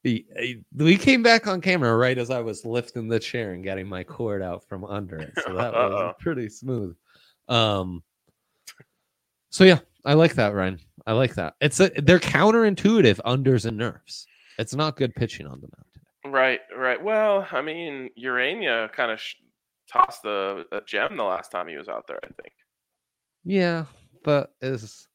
we 0.05 0.97
came 0.97 1.23
back 1.23 1.49
on 1.49 1.61
camera 1.61 1.97
right 1.97 2.17
as 2.17 2.31
I 2.31 2.41
was 2.41 2.65
lifting 2.65 3.09
the 3.09 3.19
chair 3.19 3.53
and 3.53 3.65
getting 3.65 3.89
my 3.89 4.05
cord 4.05 4.43
out 4.43 4.65
from 4.69 4.85
under 4.85 5.19
it, 5.19 5.33
so 5.45 5.55
that 5.55 5.73
was 5.73 6.15
pretty 6.21 6.49
smooth. 6.49 6.97
Um, 7.49 8.05
so 9.51 9.65
yeah, 9.65 9.81
I 10.05 10.15
like 10.15 10.35
that, 10.35 10.55
Ryan. 10.55 10.79
I 11.05 11.13
like 11.13 11.35
that. 11.35 11.55
It's 11.61 11.81
a, 11.81 11.91
they're 11.97 12.21
counterintuitive 12.21 13.19
unders 13.25 13.67
and 13.67 13.77
nerfs. 13.77 14.29
It's 14.59 14.75
not 14.75 14.97
good 14.97 15.15
pitching 15.15 15.47
on 15.47 15.61
the 15.61 15.69
mound 15.69 15.87
today. 15.93 16.33
Right, 16.33 16.61
right. 16.77 17.03
Well, 17.03 17.47
I 17.51 17.63
mean, 17.63 18.11
Ureña 18.23 18.93
kind 18.93 19.11
of 19.11 19.21
sh- 19.21 19.37
tossed 19.91 20.23
the 20.23 20.65
a 20.73 20.81
gem 20.83 21.17
the 21.17 21.25
last 21.25 21.51
time 21.51 21.69
he 21.69 21.77
was 21.77 21.89
out 21.89 22.07
there. 22.07 22.21
I 22.23 22.29
think. 22.43 22.53
Yeah, 23.45 23.87
but 24.23 24.53
is 24.61 25.09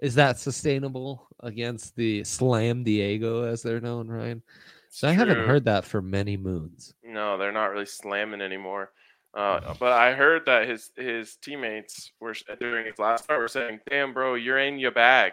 is 0.00 0.14
that 0.16 0.38
sustainable 0.38 1.28
against 1.40 1.96
the 1.96 2.24
Slam 2.24 2.84
Diego 2.84 3.44
as 3.44 3.62
they're 3.62 3.80
known, 3.80 4.08
Ryan? 4.08 4.42
So 4.90 5.08
I 5.08 5.12
haven't 5.12 5.46
heard 5.46 5.64
that 5.64 5.86
for 5.86 6.02
many 6.02 6.36
moons. 6.36 6.92
No, 7.02 7.38
they're 7.38 7.50
not 7.52 7.70
really 7.70 7.86
slamming 7.86 8.42
anymore. 8.42 8.92
Uh, 9.34 9.72
but 9.80 9.92
I 9.92 10.12
heard 10.12 10.44
that 10.44 10.68
his 10.68 10.90
his 10.96 11.36
teammates 11.36 12.12
were 12.20 12.34
during 12.60 12.84
his 12.84 12.98
last 12.98 13.24
start 13.24 13.40
were 13.40 13.48
saying, 13.48 13.80
"Damn, 13.88 14.12
bro, 14.12 14.34
you're 14.34 14.58
in 14.58 14.78
your 14.78 14.90
bag." 14.90 15.32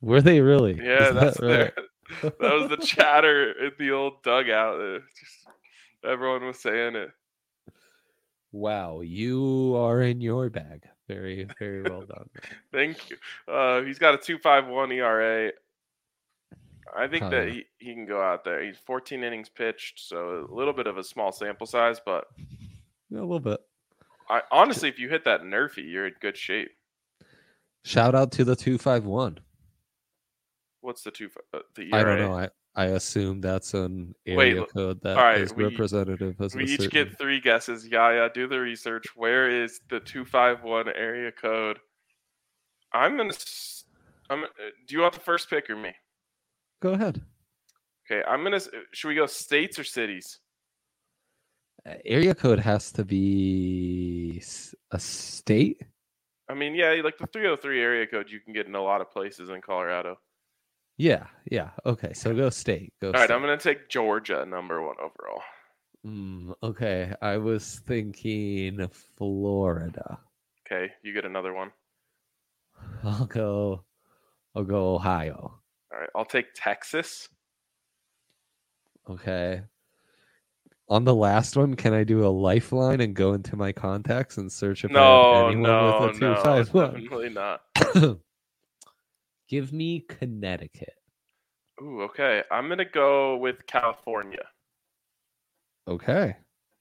Were 0.00 0.20
they 0.20 0.40
really? 0.40 0.74
Yeah, 0.82 1.08
Is 1.08 1.14
that's 1.14 1.38
that 1.38 1.46
right? 1.46 1.74
their 2.22 2.30
that 2.40 2.40
was 2.40 2.68
the 2.70 2.76
chatter 2.78 3.52
in 3.66 3.72
the 3.78 3.90
old 3.92 4.22
dugout. 4.22 5.02
Just, 5.18 5.48
everyone 6.04 6.44
was 6.46 6.58
saying 6.60 6.96
it. 6.96 7.10
Wow, 8.52 9.00
you 9.02 9.74
are 9.76 10.00
in 10.02 10.20
your 10.20 10.48
bag. 10.48 10.84
Very, 11.06 11.46
very 11.58 11.82
well 11.82 12.02
done. 12.02 12.28
Thank 12.72 13.10
you. 13.10 13.16
Uh, 13.52 13.82
he's 13.82 13.98
got 13.98 14.14
a 14.14 14.18
two 14.18 14.38
five 14.38 14.66
one 14.66 14.90
ERA. 14.92 15.52
I 16.96 17.06
think 17.06 17.24
Huh. 17.24 17.30
that 17.30 17.48
he, 17.48 17.64
he 17.78 17.92
can 17.92 18.06
go 18.06 18.22
out 18.22 18.44
there. 18.44 18.62
He's 18.64 18.78
14 18.86 19.22
innings 19.22 19.50
pitched, 19.50 20.00
so 20.00 20.46
a 20.50 20.54
little 20.54 20.72
bit 20.72 20.86
of 20.86 20.96
a 20.96 21.04
small 21.04 21.32
sample 21.32 21.66
size, 21.66 22.00
but 22.04 22.24
A 23.12 23.14
little 23.14 23.40
bit. 23.40 23.60
I 24.30 24.40
honestly, 24.50 24.88
if 24.88 24.98
you 24.98 25.08
hit 25.10 25.24
that 25.24 25.42
Nerfy, 25.42 25.86
you're 25.90 26.06
in 26.06 26.14
good 26.20 26.36
shape. 26.36 26.70
Shout 27.84 28.14
out 28.14 28.32
to 28.32 28.44
the 28.44 28.56
two 28.56 28.78
five 28.78 29.04
one. 29.04 29.38
What's 30.88 31.02
the 31.02 31.10
two? 31.10 31.28
Uh, 31.52 31.58
the 31.74 31.82
ERA? 31.92 32.00
I 32.00 32.02
don't 32.02 32.18
know. 32.20 32.32
I 32.38 32.48
I 32.74 32.84
assume 32.96 33.42
that's 33.42 33.74
an 33.74 34.14
Wait, 34.26 34.52
area 34.52 34.60
l- 34.60 34.66
code 34.66 35.02
that 35.02 35.10
is 35.10 35.16
alright, 35.18 35.56
we- 35.56 35.64
representative 35.64 36.40
as 36.40 36.54
We 36.54 36.64
each 36.64 36.80
certain- 36.80 36.88
get 37.08 37.18
three 37.18 37.40
guesses. 37.40 37.86
Yaya, 37.86 38.30
do 38.32 38.46
the 38.48 38.58
research. 38.58 39.04
Where 39.14 39.50
is 39.50 39.80
the 39.90 40.00
two 40.00 40.24
five 40.24 40.62
one 40.62 40.88
area 40.88 41.30
code? 41.30 41.78
I'm 42.94 43.18
gonna. 43.18 43.34
s- 43.34 43.84
I'm. 44.30 44.44
uh, 44.44 44.46
Do 44.86 44.94
you 44.94 45.02
want 45.02 45.12
the 45.12 45.20
first 45.20 45.50
pick 45.50 45.68
or 45.68 45.76
me? 45.76 45.92
Go 46.80 46.94
ahead. 46.94 47.20
Okay, 48.10 48.24
I'm 48.26 48.42
gonna. 48.42 48.60
Should 48.94 49.08
we 49.08 49.14
go 49.14 49.26
states 49.26 49.78
or 49.78 49.84
cities? 49.84 50.40
Uh, 51.84 51.96
Area 52.06 52.34
code 52.34 52.60
has 52.60 52.90
to 52.92 53.04
be 53.04 54.42
a 54.90 54.98
state. 54.98 55.82
I 56.48 56.54
mean, 56.54 56.74
yeah, 56.74 56.92
like 57.04 57.18
the 57.18 57.26
303 57.26 57.78
area 57.82 58.06
code, 58.06 58.30
you 58.30 58.40
can 58.40 58.54
get 58.54 58.66
in 58.66 58.74
a 58.74 58.80
lot 58.82 59.02
of 59.02 59.10
places 59.10 59.50
in 59.50 59.60
Colorado. 59.60 60.18
Yeah, 60.98 61.26
yeah. 61.50 61.70
Okay, 61.86 62.12
so 62.12 62.34
go 62.34 62.50
state. 62.50 62.92
Go. 63.00 63.08
All 63.08 63.12
right, 63.14 63.24
state. 63.24 63.34
I'm 63.34 63.40
gonna 63.40 63.56
take 63.56 63.88
Georgia 63.88 64.44
number 64.44 64.84
one 64.84 64.96
overall. 65.00 65.42
Mm, 66.04 66.54
okay, 66.62 67.14
I 67.22 67.36
was 67.38 67.80
thinking 67.86 68.86
Florida. 69.16 70.18
Okay, 70.66 70.92
you 71.02 71.14
get 71.14 71.24
another 71.24 71.54
one. 71.54 71.70
I'll 73.04 73.26
go. 73.26 73.84
I'll 74.54 74.64
go 74.64 74.94
Ohio. 74.96 75.60
All 75.92 76.00
right, 76.00 76.10
I'll 76.14 76.24
take 76.24 76.46
Texas. 76.54 77.28
Okay. 79.08 79.62
On 80.90 81.04
the 81.04 81.14
last 81.14 81.56
one, 81.56 81.74
can 81.74 81.92
I 81.92 82.02
do 82.02 82.26
a 82.26 82.28
lifeline 82.28 83.00
and 83.00 83.14
go 83.14 83.34
into 83.34 83.56
my 83.56 83.72
contacts 83.72 84.38
and 84.38 84.50
search 84.50 84.84
if 84.84 84.90
I 84.90 84.94
No, 84.94 85.22
have 85.34 85.46
anyone 85.48 85.62
no, 85.62 86.00
with 86.00 86.16
a 86.16 86.18
two 86.18 86.34
no, 86.34 86.34
five 86.34 86.72
one? 86.72 86.94
definitely 86.94 87.28
not. 87.30 87.60
Give 89.48 89.72
me 89.72 90.00
Connecticut. 90.00 90.94
Ooh, 91.82 92.02
okay. 92.02 92.42
I'm 92.50 92.68
gonna 92.68 92.84
go 92.84 93.36
with 93.36 93.66
California. 93.66 94.44
Okay. 95.86 96.36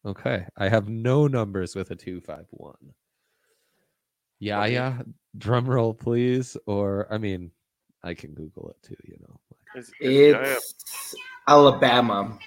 Okay. 0.05 0.45
I 0.57 0.69
have 0.69 0.89
no 0.89 1.27
numbers 1.27 1.75
with 1.75 1.91
a 1.91 1.95
251. 1.95 2.73
Yeah, 4.39 4.61
Okay. 4.63 4.73
yeah. 4.73 5.01
Drum 5.37 5.65
roll, 5.69 5.93
please. 5.93 6.57
Or, 6.65 7.07
I 7.11 7.17
mean, 7.17 7.51
I 8.03 8.13
can 8.13 8.33
Google 8.33 8.69
it 8.69 8.87
too, 8.87 8.95
you 9.03 9.17
know. 9.21 9.39
Is, 9.75 9.91
is 9.99 10.35
It's 10.35 11.15
Alabama. 11.47 12.37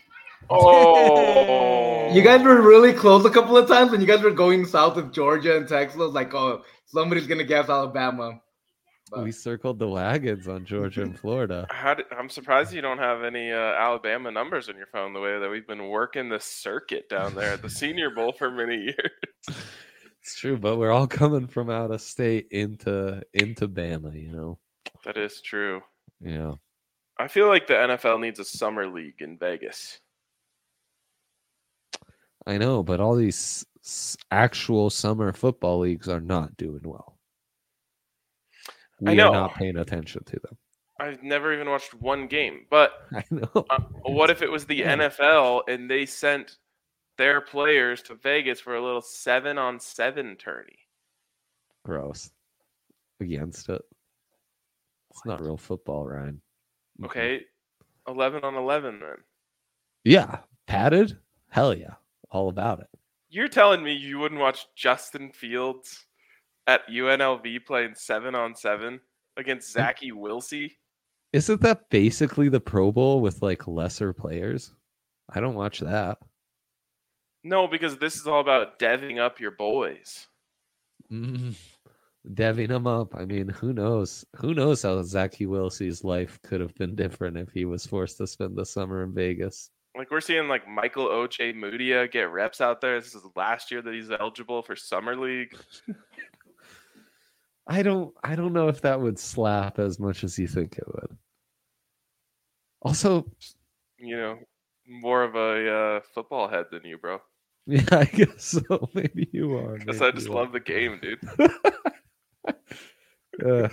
Oh, 0.48 2.12
You 2.12 2.22
guys 2.22 2.42
were 2.42 2.60
really 2.60 2.92
close 2.92 3.24
a 3.24 3.30
couple 3.30 3.56
of 3.56 3.68
times 3.68 3.90
when 3.90 4.00
you 4.00 4.06
guys 4.06 4.22
were 4.22 4.30
going 4.30 4.64
south 4.66 4.96
of 4.96 5.12
Georgia 5.12 5.56
and 5.56 5.68
Texas. 5.68 6.12
Like, 6.12 6.34
oh, 6.34 6.62
somebody's 6.86 7.26
gonna 7.26 7.44
guess 7.44 7.68
Alabama. 7.68 8.40
But 9.10 9.24
We 9.24 9.32
circled 9.32 9.78
the 9.80 9.88
wagons 9.88 10.46
on 10.46 10.64
Georgia 10.64 11.02
and 11.02 11.18
Florida. 11.18 11.66
How 11.70 11.94
did, 11.94 12.06
I'm 12.16 12.28
surprised 12.28 12.72
you 12.72 12.80
don't 12.80 12.98
have 12.98 13.24
any 13.24 13.50
uh, 13.50 13.56
Alabama 13.56 14.30
numbers 14.30 14.68
on 14.68 14.76
your 14.76 14.86
phone. 14.86 15.12
The 15.12 15.20
way 15.20 15.38
that 15.40 15.50
we've 15.50 15.66
been 15.66 15.88
working 15.88 16.28
the 16.28 16.38
circuit 16.38 17.08
down 17.08 17.34
there 17.34 17.52
at 17.54 17.62
the 17.62 17.70
Senior 17.70 18.10
Bowl 18.10 18.32
for 18.32 18.50
many 18.50 18.76
years. 18.76 19.58
It's 20.22 20.38
true, 20.38 20.58
but 20.58 20.76
we're 20.76 20.92
all 20.92 21.06
coming 21.08 21.48
from 21.48 21.70
out 21.70 21.90
of 21.90 22.00
state 22.00 22.48
into 22.50 23.22
into 23.34 23.66
Bama, 23.66 24.14
you 24.14 24.30
know. 24.30 24.58
That 25.04 25.16
is 25.16 25.40
true. 25.40 25.80
Yeah. 26.20 26.52
I 27.18 27.26
feel 27.28 27.48
like 27.48 27.66
the 27.66 27.74
NFL 27.74 28.20
needs 28.20 28.38
a 28.38 28.44
summer 28.44 28.86
league 28.86 29.20
in 29.20 29.38
Vegas. 29.38 29.98
I 32.46 32.58
know, 32.58 32.82
but 32.82 33.00
all 33.00 33.14
these 33.16 33.64
s- 33.84 34.16
actual 34.30 34.90
summer 34.90 35.32
football 35.32 35.80
leagues 35.80 36.08
are 36.08 36.20
not 36.20 36.56
doing 36.56 36.80
well. 36.84 37.18
I 39.06 39.12
We 39.12 39.20
are 39.20 39.32
not 39.32 39.54
paying 39.54 39.76
attention 39.76 40.24
to 40.24 40.38
them. 40.40 40.56
I've 40.98 41.22
never 41.22 41.52
even 41.54 41.68
watched 41.70 41.94
one 41.94 42.26
game, 42.26 42.66
but 42.70 42.92
I 43.14 43.24
know. 43.30 43.48
uh, 43.70 43.80
what 44.02 44.30
if 44.30 44.42
it 44.42 44.50
was 44.50 44.66
the. 44.66 44.82
NFL 44.82 45.62
and 45.68 45.90
they 45.90 46.04
sent 46.04 46.56
their 47.16 47.40
players 47.40 48.02
to 48.02 48.14
Vegas 48.14 48.60
for 48.60 48.74
a 48.74 48.82
little 48.84 49.00
seven 49.00 49.56
on 49.56 49.80
seven 49.80 50.36
tourney? 50.36 50.78
Gross. 51.84 52.30
Against 53.20 53.68
it. 53.68 53.82
It's 55.10 55.24
not 55.24 55.40
real 55.40 55.56
football, 55.56 56.06
Ryan. 56.06 56.40
Okay, 57.04 57.42
eleven 58.06 58.44
on 58.44 58.54
eleven 58.54 59.00
then. 59.00 59.16
Yeah. 60.04 60.38
Padded? 60.66 61.18
Hell 61.48 61.74
yeah. 61.74 61.94
All 62.30 62.48
about 62.48 62.80
it. 62.80 62.86
You're 63.28 63.48
telling 63.48 63.82
me 63.82 63.92
you 63.92 64.18
wouldn't 64.18 64.40
watch 64.40 64.66
Justin 64.76 65.30
Fields 65.32 66.06
at 66.66 66.88
UNLV 66.88 67.64
playing 67.66 67.94
seven 67.94 68.34
on 68.34 68.54
seven 68.54 69.00
against 69.36 69.72
Zachy 69.72 70.12
Wilsey? 70.12 70.72
Isn't 71.32 71.60
that 71.62 71.88
basically 71.90 72.48
the 72.48 72.60
Pro 72.60 72.90
Bowl 72.90 73.20
with 73.20 73.42
like 73.42 73.68
lesser 73.68 74.12
players? 74.12 74.72
I 75.32 75.40
don't 75.40 75.54
watch 75.54 75.80
that. 75.80 76.18
No, 77.44 77.66
because 77.66 77.96
this 77.98 78.16
is 78.16 78.26
all 78.26 78.40
about 78.40 78.78
deving 78.78 79.18
up 79.18 79.40
your 79.40 79.52
boys. 79.52 80.26
Mm, 81.10 81.54
deving 82.34 82.68
them 82.68 82.86
up. 82.86 83.14
I 83.14 83.24
mean, 83.24 83.48
who 83.48 83.72
knows? 83.72 84.24
Who 84.36 84.54
knows 84.54 84.82
how 84.82 85.02
Zachy 85.02 85.46
Wilsey's 85.46 86.04
life 86.04 86.38
could 86.42 86.60
have 86.60 86.74
been 86.74 86.94
different 86.94 87.36
if 87.36 87.50
he 87.52 87.64
was 87.64 87.86
forced 87.86 88.18
to 88.18 88.26
spend 88.26 88.56
the 88.56 88.66
summer 88.66 89.02
in 89.04 89.14
Vegas. 89.14 89.70
Like 89.96 90.10
we're 90.10 90.20
seeing 90.20 90.48
like 90.48 90.68
Michael 90.68 91.08
Ojemudia 91.08 92.10
get 92.10 92.30
reps 92.30 92.60
out 92.60 92.80
there. 92.80 93.00
This 93.00 93.14
is 93.14 93.22
last 93.34 93.70
year 93.70 93.82
that 93.82 93.94
he's 93.94 94.10
eligible 94.10 94.62
for 94.62 94.76
summer 94.76 95.16
league. 95.16 95.56
I 97.66 97.82
don't 97.82 98.14
I 98.24 98.34
don't 98.34 98.52
know 98.52 98.68
if 98.68 98.80
that 98.82 99.00
would 99.00 99.18
slap 99.18 99.78
as 99.78 99.98
much 99.98 100.24
as 100.24 100.38
you 100.38 100.48
think 100.48 100.78
it 100.78 100.86
would. 100.86 101.16
Also, 102.82 103.30
You 103.98 104.16
know, 104.16 104.38
more 104.86 105.22
of 105.22 105.34
a 105.34 105.70
uh, 105.70 106.00
football 106.14 106.48
head 106.48 106.66
than 106.72 106.84
you, 106.84 106.98
bro. 106.98 107.20
yeah, 107.66 107.84
I 107.92 108.04
guess 108.04 108.44
so. 108.44 108.88
Maybe 108.94 109.28
you 109.32 109.56
are. 109.56 109.76
Because 109.78 110.00
I 110.00 110.10
just 110.10 110.28
love 110.28 110.52
the 110.52 110.60
game, 110.60 111.00
dude. 111.00 111.20
Uh, 113.44 113.68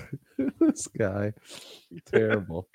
this 0.62 0.88
guy. 0.88 1.34
Terrible. 2.06 2.70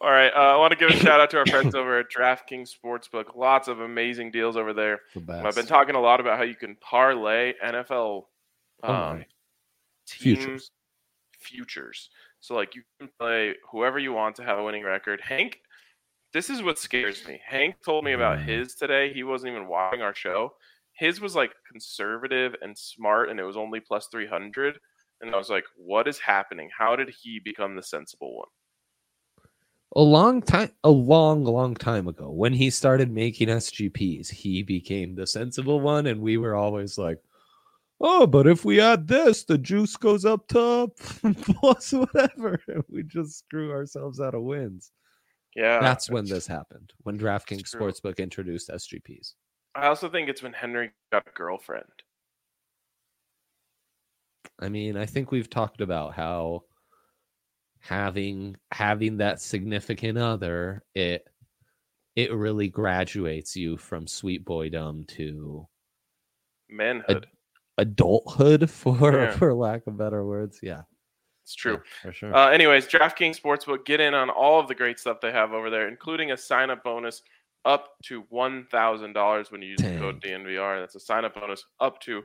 All 0.00 0.10
right, 0.10 0.30
uh, 0.32 0.54
I 0.54 0.56
want 0.56 0.70
to 0.70 0.78
give 0.78 0.90
a 0.90 0.96
shout 0.96 1.18
out 1.18 1.30
to 1.30 1.38
our 1.38 1.46
friends 1.46 1.74
over 1.74 1.98
at 1.98 2.06
DraftKings 2.08 2.70
Sportsbook. 2.70 3.34
Lots 3.34 3.66
of 3.66 3.80
amazing 3.80 4.30
deals 4.30 4.56
over 4.56 4.72
there. 4.72 5.00
The 5.14 5.20
best. 5.20 5.44
I've 5.46 5.54
been 5.56 5.66
talking 5.66 5.96
a 5.96 6.00
lot 6.00 6.20
about 6.20 6.36
how 6.36 6.44
you 6.44 6.54
can 6.54 6.76
parlay 6.76 7.54
NFL 7.64 8.24
Oh, 8.84 8.92
um, 8.92 9.18
my. 9.18 9.26
Futures. 10.08 10.70
futures. 11.38 12.08
So 12.40 12.54
like 12.54 12.74
you 12.74 12.82
can 12.98 13.08
play 13.18 13.54
whoever 13.70 13.98
you 13.98 14.12
want 14.12 14.36
to 14.36 14.44
have 14.44 14.58
a 14.58 14.64
winning 14.64 14.84
record. 14.84 15.20
Hank, 15.20 15.60
this 16.32 16.48
is 16.50 16.62
what 16.62 16.78
scares 16.78 17.26
me. 17.26 17.40
Hank 17.46 17.76
told 17.84 18.04
me 18.04 18.12
about 18.12 18.38
Mm. 18.38 18.44
his 18.46 18.74
today. 18.74 19.12
He 19.12 19.22
wasn't 19.22 19.52
even 19.52 19.68
watching 19.68 20.02
our 20.02 20.14
show. 20.14 20.54
His 20.94 21.20
was 21.20 21.34
like 21.34 21.52
conservative 21.70 22.54
and 22.62 22.76
smart, 22.76 23.28
and 23.28 23.38
it 23.40 23.44
was 23.44 23.56
only 23.56 23.80
plus 23.80 24.08
three 24.08 24.26
hundred. 24.26 24.78
And 25.20 25.34
I 25.34 25.38
was 25.38 25.50
like, 25.50 25.64
"What 25.76 26.08
is 26.08 26.18
happening? 26.18 26.70
How 26.76 26.96
did 26.96 27.08
he 27.22 27.40
become 27.40 27.76
the 27.76 27.82
sensible 27.82 28.36
one?" 28.36 28.48
a 29.96 30.00
long 30.00 30.42
time 30.42 30.70
a 30.82 30.90
long 30.90 31.44
long 31.44 31.72
time 31.74 32.08
ago 32.08 32.28
when 32.30 32.52
he 32.52 32.68
started 32.68 33.12
making 33.12 33.46
sgps 33.48 34.28
he 34.28 34.60
became 34.60 35.14
the 35.14 35.24
sensible 35.26 35.78
one 35.80 36.06
and 36.08 36.20
we 36.20 36.36
were 36.36 36.56
always 36.56 36.98
like 36.98 37.22
oh 38.00 38.26
but 38.26 38.46
if 38.46 38.64
we 38.64 38.80
add 38.80 39.06
this 39.06 39.44
the 39.44 39.58
juice 39.58 39.96
goes 39.96 40.24
up 40.24 40.46
to 40.48 40.90
plus 41.42 41.92
whatever 41.92 42.60
we 42.88 43.02
just 43.02 43.38
screw 43.38 43.70
ourselves 43.70 44.20
out 44.20 44.34
of 44.34 44.42
wins 44.42 44.92
Yeah, 45.54 45.80
that's 45.80 46.10
when 46.10 46.24
this 46.24 46.46
happened 46.46 46.92
when 47.02 47.18
draftkings 47.18 47.74
sportsbook 47.74 48.18
introduced 48.18 48.68
sgps 48.70 49.34
I 49.76 49.88
also 49.88 50.08
think 50.08 50.28
it's 50.28 50.40
when 50.40 50.52
Henry 50.52 50.92
got 51.10 51.26
a 51.26 51.32
girlfriend. 51.36 51.84
i 54.60 54.68
mean 54.68 54.96
i 54.96 55.06
think 55.06 55.30
we've 55.30 55.50
talked 55.50 55.80
about 55.80 56.14
how 56.14 56.62
having 57.80 58.56
having 58.70 59.18
that 59.18 59.40
significant 59.40 60.16
other 60.16 60.82
it 60.94 61.26
it 62.16 62.32
really 62.32 62.68
graduates 62.68 63.56
you 63.56 63.76
from 63.76 64.06
sweet 64.06 64.44
boydom 64.44 65.06
to 65.08 65.66
Manhood. 66.70 67.26
Adulthood 67.78 68.70
for 68.80 69.12
Yeah. 69.12 69.36
for 69.36 69.54
lack 69.54 69.86
of 69.86 69.96
better 69.98 70.24
words 70.24 70.60
yeah 70.62 70.82
It's 71.42 71.54
true. 71.54 71.74
Yeah, 71.74 72.10
for 72.10 72.12
sure. 72.12 72.34
Uh, 72.34 72.48
anyways, 72.50 72.86
DraftKings 72.86 73.38
Sportsbook, 73.40 73.84
get 73.84 74.00
in 74.00 74.14
on 74.14 74.30
all 74.30 74.58
of 74.60 74.66
the 74.68 74.74
great 74.74 74.98
stuff 74.98 75.18
they 75.20 75.30
have 75.32 75.52
over 75.52 75.68
there, 75.68 75.88
including 75.88 76.30
a 76.32 76.36
sign 76.36 76.70
up 76.70 76.82
bonus 76.82 77.20
up 77.66 77.88
to 78.04 78.22
$1,000 78.32 79.52
when 79.52 79.60
you 79.62 79.68
use 79.68 79.80
the 79.80 79.96
code 79.98 80.22
DNVR. 80.22 80.80
That's 80.80 80.94
a 80.94 81.00
sign 81.00 81.24
up 81.26 81.34
bonus 81.34 81.62
up 81.80 82.00
to 82.02 82.22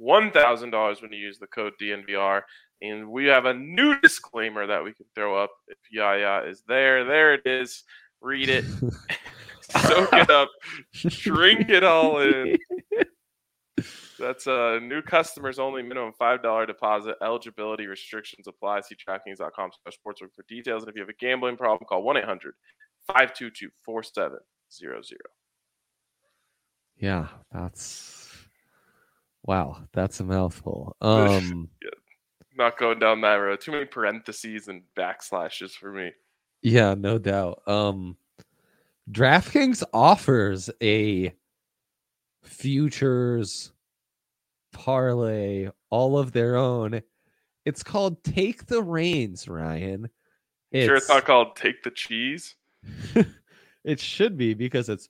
$1,000 0.00 1.02
when 1.02 1.12
you 1.12 1.18
use 1.18 1.38
the 1.40 1.46
code 1.48 1.72
DNVR. 1.80 2.42
And 2.82 3.08
we 3.10 3.26
have 3.26 3.44
a 3.46 3.54
new 3.54 4.00
disclaimer 4.00 4.66
that 4.68 4.82
we 4.84 4.92
can 4.92 5.06
throw 5.14 5.36
up 5.42 5.50
if 5.68 5.78
Yaya 5.90 6.44
is 6.48 6.62
there. 6.68 7.04
There 7.04 7.34
it 7.34 7.42
is. 7.46 7.82
Read 8.22 8.48
it, 8.48 8.64
soak 9.62 10.12
it 10.12 10.30
up, 10.30 10.48
drink 11.08 11.68
it 11.70 11.82
all 11.84 12.20
in. 12.20 12.56
That's 14.20 14.46
uh, 14.46 14.78
new 14.82 15.02
customers 15.02 15.58
only, 15.58 15.82
minimum 15.82 16.12
$5 16.20 16.66
deposit. 16.66 17.16
Eligibility 17.22 17.86
restrictions 17.86 18.46
apply. 18.46 18.82
See 18.82 18.94
DraftKings.com 18.94 19.70
slash 19.82 19.98
sportsbook 19.98 20.34
for 20.34 20.44
details. 20.48 20.82
And 20.82 20.90
if 20.90 20.94
you 20.94 21.02
have 21.02 21.08
a 21.08 21.14
gambling 21.14 21.56
problem, 21.56 21.86
call 21.88 22.02
1 22.02 22.18
800 22.18 22.54
522 23.06 23.70
4700. 23.82 25.20
Yeah, 26.98 27.28
that's 27.50 28.28
wow, 29.44 29.78
that's 29.92 30.20
a 30.20 30.24
mouthful. 30.24 30.96
Um 31.02 31.68
Not 32.56 32.78
going 32.78 32.98
down 32.98 33.22
that 33.22 33.34
road. 33.34 33.60
Too 33.60 33.72
many 33.72 33.86
parentheses 33.86 34.68
and 34.68 34.82
backslashes 34.96 35.70
for 35.72 35.92
me. 35.92 36.12
yeah, 36.62 36.94
no 36.94 37.18
doubt. 37.18 37.62
Um 37.66 38.16
DraftKings 39.10 39.82
offers 39.94 40.68
a 40.82 41.32
futures 42.42 43.72
parlay 44.72 45.68
all 45.90 46.18
of 46.18 46.32
their 46.32 46.56
own. 46.56 47.02
It's 47.64 47.82
called 47.82 48.22
Take 48.24 48.66
the 48.66 48.82
Reins, 48.82 49.48
Ryan. 49.48 50.08
sure, 50.74 50.96
it's 50.96 51.08
not 51.08 51.24
called 51.24 51.56
Take 51.56 51.82
the 51.82 51.90
Cheese. 51.90 52.56
it 53.84 54.00
should 54.00 54.36
be 54.36 54.54
because 54.54 54.88
it's 54.88 55.08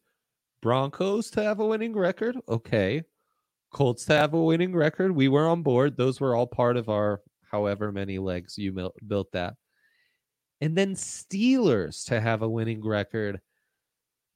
Broncos 0.62 1.30
to 1.32 1.42
have 1.42 1.60
a 1.60 1.66
winning 1.66 1.94
record. 1.94 2.36
Okay. 2.48 3.02
Colts 3.72 4.04
to 4.06 4.14
have 4.14 4.34
a 4.34 4.42
winning 4.42 4.74
record. 4.74 5.12
We 5.12 5.28
were 5.28 5.46
on 5.46 5.62
board. 5.62 5.96
Those 5.96 6.20
were 6.20 6.34
all 6.34 6.46
part 6.46 6.76
of 6.76 6.88
our 6.88 7.20
however 7.50 7.92
many 7.92 8.18
legs 8.18 8.58
you 8.58 8.72
mil- 8.72 8.94
built 9.06 9.30
that. 9.32 9.54
And 10.60 10.76
then 10.76 10.94
Steelers 10.94 12.04
to 12.06 12.20
have 12.20 12.42
a 12.42 12.48
winning 12.48 12.84
record. 12.84 13.40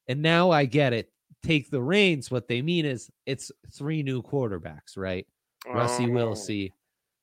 And 0.09 0.23
now 0.23 0.51
I 0.51 0.65
get 0.65 0.93
it. 0.93 1.11
Take 1.45 1.71
the 1.71 1.83
reins. 1.83 2.31
What 2.31 2.49
they 2.49 2.63
mean 2.63 2.85
is 2.87 3.11
it's 3.27 3.53
three 3.73 4.03
new 4.03 4.23
quarterbacks, 4.23 4.97
right? 4.97 5.27
Russie 5.67 6.05
Oh. 6.07 6.09
Wilsey, 6.09 6.73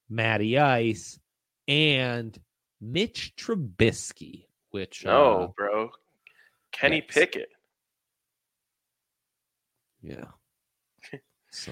Matty 0.09 0.57
Ice, 0.59 1.19
and 1.67 2.37
Mitch 2.79 3.33
Trubisky, 3.35 4.45
which 4.69 5.03
No, 5.05 5.33
uh, 5.43 5.47
bro. 5.57 5.89
Kenny 6.71 6.97
yes. 6.97 7.05
Pickett. 7.09 7.49
yeah. 10.01 10.25
So 11.51 11.71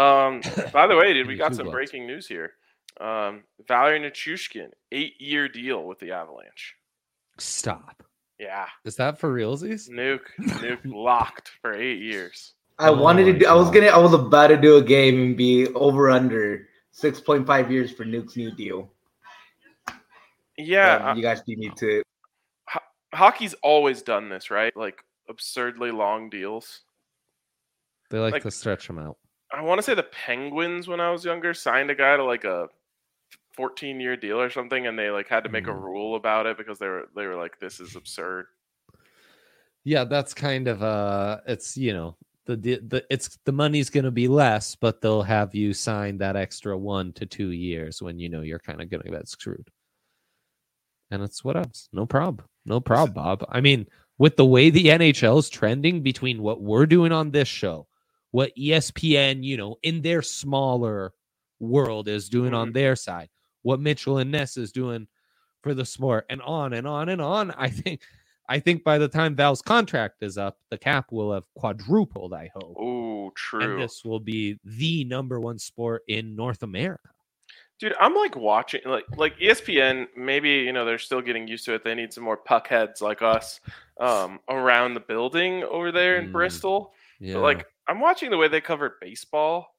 Um, 0.00 0.40
by 0.72 0.86
the 0.86 0.96
way, 0.96 1.12
dude, 1.14 1.26
we 1.26 1.36
got 1.36 1.54
some 1.54 1.64
blocks. 1.64 1.74
breaking 1.74 2.06
news 2.06 2.26
here. 2.28 2.52
Um, 3.00 3.42
Valeri 3.66 3.98
Nichushkin, 4.00 4.68
eight 4.92 5.14
year 5.20 5.48
deal 5.48 5.84
with 5.84 5.98
the 5.98 6.12
Avalanche. 6.12 6.76
stop. 7.38 8.02
Yeah. 8.40 8.66
Is 8.86 8.96
that 8.96 9.18
for 9.18 9.32
realsies? 9.32 9.90
Nuke, 9.90 10.20
nuke 10.40 10.80
locked 10.86 11.50
for 11.60 11.74
eight 11.74 12.00
years. 12.00 12.54
I 12.78 12.88
Oh 12.88 12.94
wanted 12.94 13.26
to 13.26 13.32
my 13.34 13.38
do. 13.40 13.46
I 13.46 13.52
was 13.54 13.70
gonna. 13.70 13.88
I 13.88 13.98
was 13.98 14.14
about 14.14 14.46
to 14.46 14.56
do 14.56 14.76
a 14.78 14.82
game 14.82 15.20
and 15.20 15.36
be 15.36 15.66
over 15.74 16.10
under 16.10 16.66
six 16.90 17.20
point 17.20 17.46
five 17.46 17.70
years 17.70 17.92
for 17.92 18.06
Nuke's 18.06 18.36
new 18.38 18.50
deal. 18.50 18.90
Yeah, 20.56 21.10
Um, 21.10 21.16
you 21.16 21.22
guys 21.22 21.40
beat 21.42 21.58
me 21.58 21.70
to 21.76 22.02
ho- 22.68 22.80
hockey's 23.14 23.54
always 23.62 24.02
done 24.02 24.28
this, 24.28 24.50
right? 24.50 24.74
Like 24.76 25.02
absurdly 25.28 25.90
long 25.90 26.28
deals. 26.30 26.80
They 28.10 28.18
like, 28.18 28.32
Like- 28.34 28.42
to 28.42 28.50
stretch 28.50 28.86
them 28.86 28.98
out. 28.98 29.16
I 29.52 29.62
want 29.62 29.78
to 29.78 29.82
say 29.82 29.94
the 29.94 30.04
Penguins, 30.04 30.86
when 30.86 31.00
I 31.00 31.10
was 31.10 31.24
younger, 31.24 31.54
signed 31.54 31.90
a 31.90 31.94
guy 31.94 32.16
to 32.16 32.24
like 32.24 32.44
a 32.44 32.68
14 33.54 34.00
year 34.00 34.16
deal 34.16 34.40
or 34.40 34.50
something, 34.50 34.86
and 34.86 34.98
they 34.98 35.10
like 35.10 35.28
had 35.28 35.44
to 35.44 35.50
make 35.50 35.66
a 35.66 35.70
Mhm. 35.70 35.82
rule 35.82 36.16
about 36.16 36.46
it 36.46 36.56
because 36.56 36.78
they 36.78 36.88
were 36.88 37.08
they 37.14 37.26
were 37.26 37.36
like, 37.36 37.58
"This 37.58 37.80
is 37.80 37.96
absurd." 37.96 38.46
Yeah, 39.84 40.04
that's 40.04 40.34
kind 40.34 40.68
of 40.68 40.82
uh 40.82 41.40
it's 41.46 41.76
you 41.76 41.92
know, 41.92 42.16
the 42.46 42.56
the, 42.56 43.04
it's 43.10 43.38
the 43.44 43.52
money's 43.52 43.90
going 43.90 44.04
to 44.04 44.10
be 44.10 44.28
less, 44.28 44.74
but 44.76 45.00
they'll 45.00 45.22
have 45.22 45.54
you 45.54 45.72
sign 45.72 46.18
that 46.18 46.36
extra 46.36 46.76
1 46.76 47.12
to 47.14 47.26
2 47.26 47.50
years 47.50 48.02
when 48.02 48.18
you 48.18 48.28
know 48.28 48.42
you're 48.42 48.58
kind 48.58 48.80
of 48.82 48.90
going 48.90 49.02
to 49.02 49.10
get 49.10 49.28
screwed. 49.28 49.68
And 51.10 51.22
it's 51.22 51.42
what 51.44 51.56
else? 51.56 51.88
No 51.92 52.06
problem. 52.06 52.46
No 52.64 52.80
problem, 52.80 53.12
Bob. 53.14 53.44
I 53.48 53.60
mean, 53.60 53.86
with 54.18 54.36
the 54.36 54.46
way 54.46 54.70
the 54.70 54.86
NHL's 54.86 55.48
trending 55.48 56.02
between 56.02 56.42
what 56.42 56.60
we're 56.62 56.86
doing 56.86 57.12
on 57.12 57.30
this 57.30 57.48
show, 57.48 57.86
what 58.30 58.52
ESPN, 58.56 59.42
you 59.42 59.56
know, 59.56 59.76
in 59.82 60.02
their 60.02 60.22
smaller 60.22 61.12
world 61.58 62.08
is 62.08 62.28
doing 62.28 62.54
on 62.54 62.72
their 62.72 62.96
side, 62.96 63.28
what 63.62 63.80
Mitchell 63.80 64.18
and 64.18 64.30
Ness 64.30 64.56
is 64.56 64.72
doing 64.72 65.06
for 65.62 65.74
the 65.74 65.84
sport, 65.84 66.26
and 66.30 66.40
on 66.42 66.72
and 66.72 66.86
on 66.86 67.08
and 67.10 67.20
on. 67.20 67.50
I 67.52 67.68
think 67.68 68.00
I 68.48 68.58
think 68.58 68.82
by 68.82 68.98
the 68.98 69.08
time 69.08 69.36
Val's 69.36 69.62
contract 69.62 70.22
is 70.22 70.36
up, 70.38 70.58
the 70.70 70.78
cap 70.78 71.12
will 71.12 71.32
have 71.32 71.44
quadrupled, 71.54 72.32
I 72.34 72.50
hope. 72.54 72.76
Oh, 72.78 73.30
true. 73.36 73.62
And 73.74 73.80
this 73.82 74.04
will 74.04 74.18
be 74.20 74.58
the 74.64 75.04
number 75.04 75.38
one 75.38 75.58
sport 75.58 76.02
in 76.08 76.34
North 76.34 76.62
America. 76.64 77.10
Dude, 77.78 77.94
I'm 78.00 78.14
like 78.14 78.36
watching 78.36 78.80
like 78.84 79.04
like 79.16 79.38
ESPN. 79.38 80.06
Maybe 80.16 80.50
you 80.50 80.72
know 80.72 80.84
they're 80.84 80.98
still 80.98 81.22
getting 81.22 81.48
used 81.48 81.64
to 81.66 81.74
it. 81.74 81.82
They 81.84 81.94
need 81.94 82.12
some 82.12 82.24
more 82.24 82.36
puck 82.36 82.66
heads 82.68 83.00
like 83.00 83.22
us 83.22 83.60
um, 83.98 84.40
around 84.50 84.94
the 84.94 85.00
building 85.00 85.62
over 85.64 85.90
there 85.92 86.18
in 86.18 86.28
Mm, 86.28 86.32
Bristol. 86.32 86.92
Yeah. 87.20 87.34
But 87.34 87.40
like 87.42 87.66
I'm 87.88 88.00
watching 88.00 88.30
the 88.30 88.36
way 88.36 88.48
they 88.48 88.60
cover 88.60 88.96
baseball, 89.00 89.74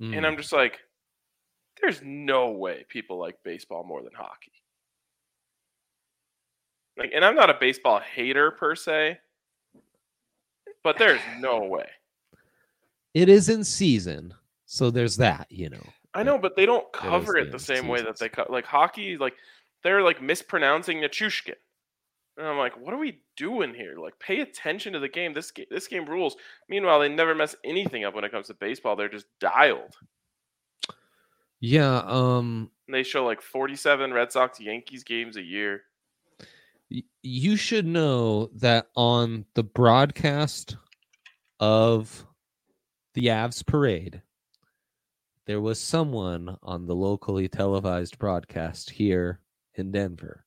Mm. 0.00 0.16
and 0.16 0.26
I'm 0.26 0.36
just 0.36 0.52
like, 0.52 0.78
there's 1.84 2.00
no 2.02 2.50
way 2.50 2.84
people 2.88 3.18
like 3.18 3.36
baseball 3.44 3.84
more 3.84 4.02
than 4.02 4.12
hockey. 4.14 4.52
Like, 6.96 7.10
and 7.14 7.24
I'm 7.24 7.34
not 7.34 7.50
a 7.50 7.56
baseball 7.60 8.00
hater 8.00 8.50
per 8.52 8.74
se, 8.74 9.18
but 10.82 10.98
there's 10.98 11.20
no 11.38 11.60
way. 11.64 11.86
it 13.12 13.28
is 13.28 13.48
in 13.48 13.64
season, 13.64 14.32
so 14.64 14.90
there's 14.90 15.16
that, 15.16 15.46
you 15.50 15.68
know. 15.68 15.86
I 16.14 16.22
know, 16.22 16.38
but 16.38 16.56
they 16.56 16.64
don't 16.64 16.90
cover 16.92 17.36
it 17.36 17.50
the 17.50 17.58
same 17.58 17.88
way 17.88 18.00
that 18.00 18.18
they 18.18 18.28
cut. 18.28 18.50
Like 18.50 18.64
hockey, 18.64 19.18
like 19.18 19.34
they're 19.82 20.02
like 20.02 20.22
mispronouncing 20.22 20.98
Nichushkin, 20.98 21.56
and 22.36 22.46
I'm 22.46 22.56
like, 22.56 22.78
what 22.80 22.94
are 22.94 22.98
we 22.98 23.20
doing 23.36 23.74
here? 23.74 23.96
Like, 23.98 24.18
pay 24.20 24.40
attention 24.40 24.92
to 24.92 25.00
the 25.00 25.08
game. 25.08 25.34
This 25.34 25.50
game, 25.50 25.66
this 25.70 25.88
game 25.88 26.06
rules. 26.06 26.36
Meanwhile, 26.68 27.00
they 27.00 27.08
never 27.08 27.34
mess 27.34 27.56
anything 27.64 28.04
up 28.04 28.14
when 28.14 28.24
it 28.24 28.30
comes 28.30 28.46
to 28.46 28.54
baseball. 28.54 28.94
They're 28.94 29.08
just 29.08 29.26
dialed. 29.40 29.96
Yeah, 31.66 32.02
um 32.04 32.70
And 32.86 32.94
they 32.94 33.02
show 33.02 33.24
like 33.24 33.40
47 33.40 34.12
Red 34.12 34.30
Sox 34.30 34.60
Yankees 34.60 35.02
games 35.02 35.38
a 35.38 35.42
year. 35.42 35.84
you 37.22 37.56
should 37.56 37.86
know 37.86 38.50
that 38.56 38.88
on 38.94 39.46
the 39.54 39.62
broadcast 39.62 40.76
of 41.60 42.26
the 43.14 43.28
Avs 43.28 43.64
parade, 43.64 44.20
there 45.46 45.62
was 45.62 45.80
someone 45.80 46.54
on 46.62 46.86
the 46.86 46.94
locally 46.94 47.48
televised 47.48 48.18
broadcast 48.18 48.90
here 48.90 49.40
in 49.76 49.90
Denver 49.90 50.44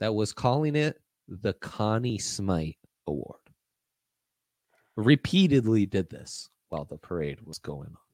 that 0.00 0.14
was 0.14 0.32
calling 0.32 0.76
it 0.76 0.98
the 1.28 1.52
Connie 1.52 2.18
Smite 2.18 2.78
Award. 3.06 3.36
Repeatedly 4.96 5.84
did 5.84 6.08
this 6.08 6.48
while 6.70 6.86
the 6.86 6.96
parade 6.96 7.42
was 7.42 7.58
going 7.58 7.88
on. 7.88 8.11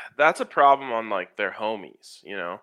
Ha- 0.00 0.10
That's 0.16 0.40
a 0.40 0.44
problem 0.44 0.92
on 0.92 1.08
like 1.08 1.36
their 1.36 1.50
homies, 1.50 2.22
you 2.22 2.36
know. 2.36 2.60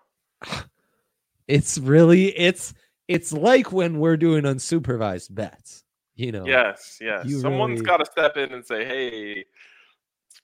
It's 1.46 1.78
really 1.78 2.26
it's 2.38 2.74
it's 3.08 3.32
like 3.32 3.72
when 3.72 3.98
we're 4.00 4.16
doing 4.18 4.42
unsupervised 4.44 5.34
bets, 5.34 5.84
you 6.14 6.30
know. 6.32 6.44
Yes, 6.46 6.98
yes. 7.00 7.24
you 7.26 7.40
Someone's 7.40 7.80
really- 7.80 7.86
got 7.86 7.96
to 7.98 8.04
step 8.06 8.36
in 8.36 8.52
and 8.52 8.64
say, 8.64 8.84
"Hey, 8.84 9.44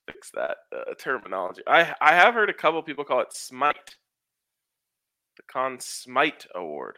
fix 0.07 0.31
that 0.31 0.57
uh, 0.75 0.93
terminology." 0.97 1.61
I 1.67 1.93
I 2.01 2.15
have 2.15 2.33
heard 2.33 2.49
a 2.49 2.53
couple 2.53 2.81
people 2.83 3.03
call 3.05 3.21
it 3.21 3.33
smite, 3.33 3.97
the 5.37 5.43
Con 5.43 5.79
Smite 5.79 6.47
Award, 6.55 6.97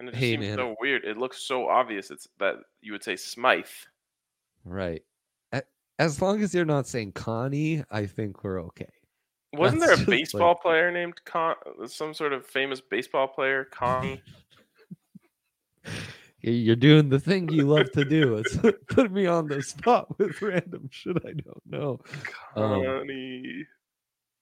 and 0.00 0.08
it 0.08 0.14
Hey, 0.16 0.32
seems 0.32 0.46
man. 0.46 0.56
so 0.58 0.76
weird. 0.80 1.04
It 1.04 1.16
looks 1.18 1.38
so 1.46 1.68
obvious. 1.68 2.10
It's 2.10 2.26
that 2.40 2.56
you 2.80 2.92
would 2.92 3.04
say 3.04 3.14
Smythe. 3.16 3.66
Right. 4.64 5.02
As 5.98 6.20
long 6.20 6.42
as 6.42 6.54
you're 6.54 6.64
not 6.64 6.86
saying 6.86 7.12
Connie, 7.12 7.84
I 7.90 8.06
think 8.06 8.42
we're 8.42 8.60
okay. 8.64 8.88
Wasn't 9.52 9.80
That's 9.80 9.90
there 9.90 9.94
a 9.94 9.96
just 9.98 10.08
like- 10.08 10.18
baseball 10.18 10.54
player 10.56 10.90
named 10.90 11.14
Con? 11.24 11.54
Some 11.86 12.12
sort 12.14 12.32
of 12.32 12.44
famous 12.46 12.80
baseball 12.80 13.28
player, 13.28 13.64
Connie. 13.64 14.20
You're 16.46 16.76
doing 16.76 17.08
the 17.08 17.18
thing 17.20 17.48
you 17.48 17.66
love 17.66 17.90
to 17.92 18.04
do. 18.04 18.36
It's 18.36 18.56
put 18.88 19.10
me 19.10 19.24
on 19.26 19.48
the 19.48 19.62
spot 19.62 20.18
with 20.18 20.42
random 20.42 20.88
shit 20.90 21.16
I 21.24 21.32
don't 21.32 21.62
know. 21.66 22.00
Um, 22.54 22.84
Connie. 22.84 23.64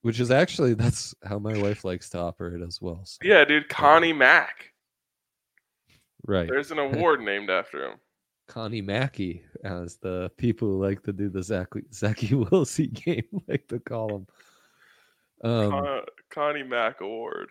which 0.00 0.18
is 0.18 0.30
actually 0.32 0.74
that's 0.74 1.14
how 1.24 1.38
my 1.38 1.56
wife 1.58 1.84
likes 1.84 2.08
to 2.10 2.18
operate 2.18 2.60
as 2.62 2.80
well. 2.80 3.02
so- 3.04 3.18
Yeah, 3.22 3.44
dude, 3.44 3.68
Connie 3.68 4.12
Mack. 4.12 4.72
right. 6.26 6.48
There's 6.48 6.72
an 6.72 6.78
award 6.80 7.20
named 7.20 7.50
after 7.50 7.84
him. 7.90 7.98
Connie 8.48 8.82
Mackey, 8.82 9.42
as 9.64 9.96
the 9.96 10.30
people 10.36 10.68
who 10.68 10.82
like 10.82 11.02
to 11.04 11.12
do 11.12 11.28
the 11.28 11.42
Zach 11.42 11.68
Zachy 11.92 12.28
Wilsey 12.34 12.92
game 12.92 13.24
like 13.48 13.66
to 13.68 13.78
call 13.78 14.16
him. 14.16 14.26
Um, 15.42 15.70
Con- 15.70 16.02
Connie 16.30 16.62
Mack 16.62 17.00
Award. 17.00 17.48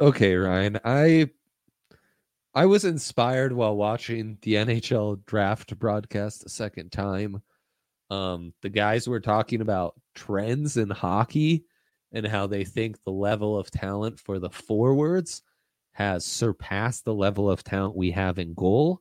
okay, 0.00 0.34
Ryan, 0.34 0.80
I 0.84 1.30
I 2.54 2.66
was 2.66 2.84
inspired 2.84 3.52
while 3.52 3.76
watching 3.76 4.36
the 4.42 4.54
NHL 4.54 5.24
draft 5.24 5.78
broadcast 5.78 6.44
a 6.44 6.48
second 6.50 6.92
time. 6.92 7.42
Um, 8.10 8.52
the 8.60 8.68
guys 8.68 9.08
were 9.08 9.20
talking 9.20 9.62
about 9.62 9.94
trends 10.14 10.76
in 10.76 10.90
hockey 10.90 11.64
and 12.12 12.26
how 12.26 12.46
they 12.46 12.64
think 12.64 13.02
the 13.04 13.12
level 13.12 13.58
of 13.58 13.70
talent 13.70 14.20
for 14.20 14.38
the 14.38 14.50
forwards 14.50 15.42
has 15.92 16.26
surpassed 16.26 17.06
the 17.06 17.14
level 17.14 17.50
of 17.50 17.64
talent 17.64 17.96
we 17.96 18.10
have 18.10 18.38
in 18.38 18.52
goal. 18.52 19.00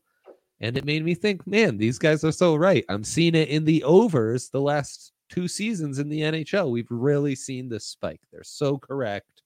And 0.62 0.78
it 0.78 0.86
made 0.86 1.04
me 1.04 1.16
think, 1.16 1.46
man, 1.48 1.78
these 1.78 1.98
guys 1.98 2.24
are 2.24 2.32
so 2.32 2.56
right. 2.56 2.86
I'm 2.88 3.04
seeing 3.04 3.34
it 3.36 3.50
in 3.50 3.66
the 3.66 3.84
overs 3.84 4.50
the 4.50 4.62
last 4.62 5.12
two 5.30 5.48
seasons 5.48 5.98
in 5.98 6.08
the 6.08 6.22
NHL. 6.22 6.70
We've 6.70 6.92
really 6.92 7.36
seen 7.36 7.68
this 7.68 7.86
spike. 7.86 8.22
They're 8.32 8.44
so 8.44 8.78
correct. 8.78 9.42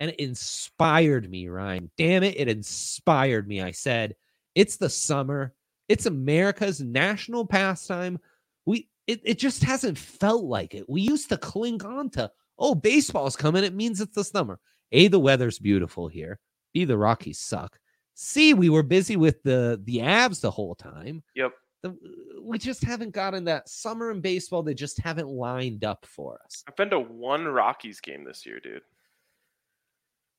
And 0.00 0.10
it 0.10 0.18
inspired 0.18 1.30
me, 1.30 1.48
Ryan. 1.48 1.90
Damn 1.96 2.24
it, 2.24 2.34
it 2.36 2.48
inspired 2.48 3.46
me. 3.46 3.62
I 3.62 3.70
said, 3.70 4.16
it's 4.56 4.76
the 4.76 4.90
summer. 4.90 5.54
It's 5.88 6.06
America's 6.06 6.80
national 6.80 7.46
pastime. 7.46 8.18
We 8.66 8.88
it, 9.06 9.20
it 9.24 9.38
just 9.38 9.62
hasn't 9.62 9.98
felt 9.98 10.44
like 10.44 10.74
it. 10.74 10.88
We 10.88 11.02
used 11.02 11.28
to 11.28 11.36
cling 11.36 11.84
on 11.84 12.10
to, 12.10 12.30
oh, 12.58 12.74
baseball's 12.74 13.36
coming. 13.36 13.64
It 13.64 13.74
means 13.74 14.00
it's 14.00 14.14
the 14.14 14.24
summer. 14.24 14.58
A, 14.92 15.08
the 15.08 15.20
weather's 15.20 15.58
beautiful 15.58 16.08
here. 16.08 16.38
B, 16.72 16.84
the 16.84 16.96
Rockies 16.96 17.38
suck. 17.38 17.78
C, 18.14 18.54
we 18.54 18.68
were 18.68 18.82
busy 18.82 19.16
with 19.16 19.42
the 19.42 19.80
the 19.84 19.98
Avs 19.98 20.40
the 20.40 20.50
whole 20.50 20.74
time. 20.74 21.22
Yep. 21.34 21.52
The, 21.82 21.96
we 22.40 22.58
just 22.58 22.84
haven't 22.84 23.10
gotten 23.10 23.44
that 23.44 23.68
summer 23.68 24.10
in 24.10 24.20
baseball. 24.20 24.62
They 24.62 24.74
just 24.74 24.98
haven't 25.00 25.28
lined 25.28 25.84
up 25.84 26.06
for 26.06 26.38
us. 26.44 26.62
I've 26.68 26.76
been 26.76 26.90
to 26.90 27.00
one 27.00 27.46
Rockies 27.46 28.00
game 28.00 28.24
this 28.24 28.44
year, 28.46 28.60
dude. 28.60 28.82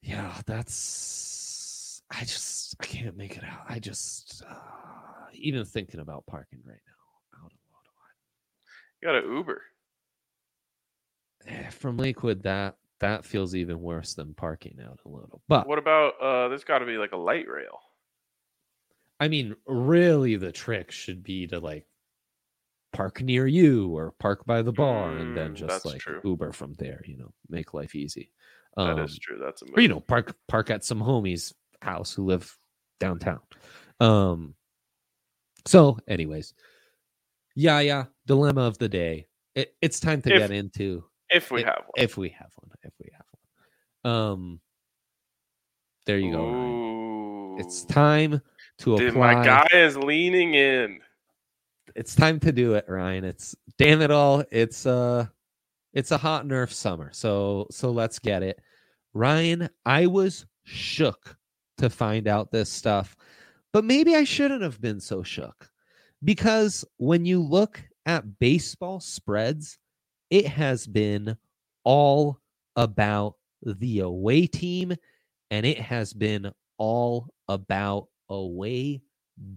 Yeah, 0.02 0.34
that's. 0.46 2.02
I 2.12 2.22
just 2.22 2.76
I 2.80 2.86
can't 2.86 3.18
make 3.18 3.38
it 3.38 3.44
out. 3.44 3.64
I 3.68 3.80
just 3.80 4.44
uh, 4.48 4.54
even 5.34 5.66
thinking 5.66 6.00
about 6.00 6.26
parking 6.28 6.60
right 6.66 6.78
now 6.86 7.40
out 7.44 7.52
of 7.52 7.58
Ottawa. 7.72 8.04
You 9.02 9.08
got 9.08 9.30
an 9.30 9.36
Uber. 9.36 9.62
Eh, 11.48 11.70
From 11.70 11.98
Lakewood, 11.98 12.44
that 12.44 12.76
that 13.04 13.26
feels 13.26 13.54
even 13.54 13.82
worse 13.82 14.14
than 14.14 14.34
parking 14.34 14.80
out 14.84 15.00
a 15.06 15.10
little. 15.10 15.42
But 15.48 15.68
What 15.68 15.78
about 15.78 16.14
uh 16.22 16.48
there's 16.48 16.64
gotta 16.64 16.86
be 16.86 16.98
like 16.98 17.12
a 17.12 17.18
light 17.18 17.48
rail. 17.48 17.80
I 19.20 19.28
mean, 19.28 19.56
really, 19.68 20.36
the 20.36 20.52
trick 20.52 20.92
should 20.92 21.24
be 21.24 21.48
to 21.48 21.60
like 21.60 21.86
park 22.94 23.22
near 23.22 23.48
you 23.48 23.90
or 23.96 24.12
park 24.20 24.46
by 24.46 24.62
the 24.62 24.72
bar 24.72 25.10
and 25.18 25.36
then 25.36 25.52
Mm, 25.52 25.56
just 25.56 25.86
like 25.86 26.00
true. 26.00 26.22
Uber 26.24 26.52
from 26.52 26.74
there. 26.76 27.02
You 27.06 27.18
know, 27.18 27.34
make 27.50 27.74
life 27.74 27.96
easy. 27.96 28.32
That 28.76 28.92
Um, 28.92 29.00
is 29.00 29.20
true. 29.20 29.38
That's 29.38 29.62
a 29.62 29.66
or 29.76 29.82
you 29.82 29.88
know 29.88 30.00
park 30.00 30.36
park 30.48 30.70
at 30.70 30.84
some 30.84 31.00
homie's 31.00 31.54
house 31.82 32.14
who 32.14 32.24
live 32.26 32.58
downtown 33.00 33.42
um 34.00 34.56
so 35.66 36.00
anyways 36.08 36.54
yeah 37.56 37.82
yeah 37.82 38.06
dilemma 38.26 38.62
of 38.62 38.78
the 38.78 38.88
day 38.88 39.28
it, 39.56 39.76
it's 39.82 40.00
time 40.00 40.22
to 40.22 40.32
If- 40.34 40.38
get 40.40 40.52
into 40.52 41.04
if 41.30 41.52
we 41.52 41.62
if- 41.62 41.66
have 41.68 41.84
one. 41.86 42.04
if 42.06 42.18
we 42.18 42.30
have 42.30 42.52
one 42.56 42.72
if 42.84 42.94
we 43.00 43.10
have 43.12 43.26
one 43.32 43.44
um 44.04 44.60
there 46.06 46.18
you 46.18 46.32
go 46.32 46.46
Ryan. 46.46 47.56
it's 47.60 47.86
time 47.86 48.42
to 48.80 48.98
Dude, 48.98 49.10
apply 49.10 49.36
my 49.36 49.46
guy 49.46 49.68
is 49.74 49.96
leaning 49.98 50.56
in. 50.56 51.00
it's 51.96 52.16
time 52.16 52.40
to 52.42 52.52
do 52.52 52.74
it 52.74 52.86
ryan 52.88 53.24
it's 53.24 53.56
damn 53.78 54.02
it 54.02 54.12
all 54.12 54.44
it's 54.52 54.86
uh 54.86 55.26
it's 55.94 56.12
a 56.12 56.18
hot 56.18 56.46
nerf 56.46 56.72
summer 56.72 57.10
so 57.14 57.68
so 57.72 57.92
let's 57.92 58.20
get 58.20 58.44
it 58.44 58.60
ryan 59.14 59.70
i 59.86 60.06
was 60.08 60.46
shook 60.64 61.38
to 61.78 61.90
find 61.90 62.28
out 62.28 62.52
this 62.52 62.70
stuff 62.70 63.16
but 63.72 63.84
maybe 63.86 64.16
i 64.16 64.24
shouldn't 64.24 64.62
have 64.62 64.82
been 64.82 65.00
so 65.00 65.24
shook 65.24 65.70
because 66.24 66.84
when 66.98 67.26
you 67.26 67.42
look 67.42 67.82
at 68.06 68.40
baseball 68.40 69.00
spreads 69.00 69.78
it 70.30 70.48
has 70.48 70.88
been 70.88 71.38
all 71.84 72.40
about 72.76 73.36
the 73.66 74.00
away 74.00 74.48
team 74.48 74.94
and 75.52 75.66
it 75.66 75.80
has 75.80 76.14
been 76.14 76.52
all 76.78 77.28
about 77.48 78.08
away 78.30 79.02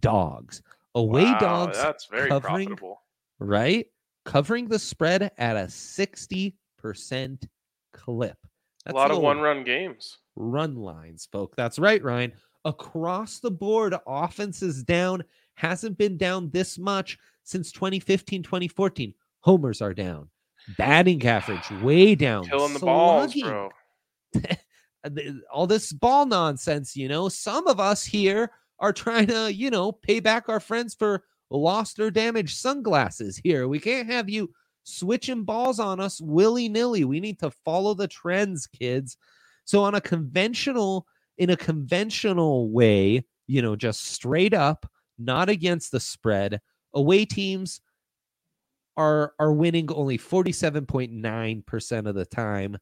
dogs 0.00 0.62
away 0.94 1.24
Wow, 1.24 1.38
dogs 1.38 1.78
That's 1.78 2.06
very 2.06 2.28
covering- 2.28 2.66
profitable. 2.68 3.02
right? 3.38 3.86
Covering 4.24 4.68
the 4.68 4.78
spread 4.78 5.30
at 5.38 5.56
a 5.56 5.68
60% 5.68 7.48
clip. 7.92 8.38
a 8.86 8.92
lot 8.92 9.10
of 9.10 9.18
one 9.18 9.40
run 9.40 9.64
games. 9.64 10.18
run 10.36 10.76
lines, 10.76 11.26
folk. 11.30 11.54
That's 11.56 11.78
right, 11.78 12.02
Ryan. 12.02 12.32
Across 12.64 13.40
the 13.40 13.50
board, 13.50 13.94
offense 14.06 14.62
is 14.62 14.82
down, 14.82 15.22
hasn't 15.54 15.96
been 15.98 16.16
down 16.16 16.50
this 16.50 16.78
much 16.78 17.18
since 17.44 17.70
2015, 17.72 18.42
2014. 18.42 19.14
Homers 19.40 19.80
are 19.82 19.94
down. 19.94 20.28
Batting 20.76 21.24
average 21.26 21.70
way 21.82 22.14
down. 22.14 22.44
Killing 22.46 22.72
the 22.74 22.78
balls, 22.80 23.34
bro. 23.34 23.70
all 25.52 25.66
this 25.66 25.92
ball 25.92 26.26
nonsense, 26.26 26.96
you 26.96 27.08
know. 27.08 27.28
Some 27.28 27.66
of 27.66 27.80
us 27.80 28.04
here 28.04 28.50
are 28.78 28.92
trying 28.92 29.26
to, 29.28 29.52
you 29.52 29.70
know, 29.70 29.92
pay 29.92 30.20
back 30.20 30.48
our 30.48 30.60
friends 30.60 30.94
for 30.94 31.24
lost 31.50 31.98
or 32.00 32.10
damaged 32.10 32.58
sunglasses 32.58 33.40
here. 33.42 33.68
We 33.68 33.78
can't 33.78 34.10
have 34.10 34.28
you 34.28 34.50
switching 34.84 35.44
balls 35.44 35.78
on 35.80 36.00
us 36.00 36.20
willy 36.20 36.68
nilly. 36.68 37.04
We 37.04 37.20
need 37.20 37.38
to 37.40 37.50
follow 37.64 37.94
the 37.94 38.08
trends, 38.08 38.66
kids. 38.66 39.16
So, 39.64 39.82
on 39.82 39.94
a 39.94 40.00
conventional, 40.00 41.06
in 41.38 41.50
a 41.50 41.56
conventional 41.56 42.70
way, 42.70 43.24
you 43.46 43.62
know, 43.62 43.76
just 43.76 44.06
straight 44.06 44.54
up, 44.54 44.90
not 45.18 45.48
against 45.48 45.92
the 45.92 46.00
spread, 46.00 46.60
away 46.94 47.24
teams 47.24 47.80
are 48.96 49.34
are 49.38 49.52
winning 49.52 49.90
only 49.92 50.18
47.9% 50.18 52.08
of 52.08 52.14
the 52.14 52.24
time 52.24 52.78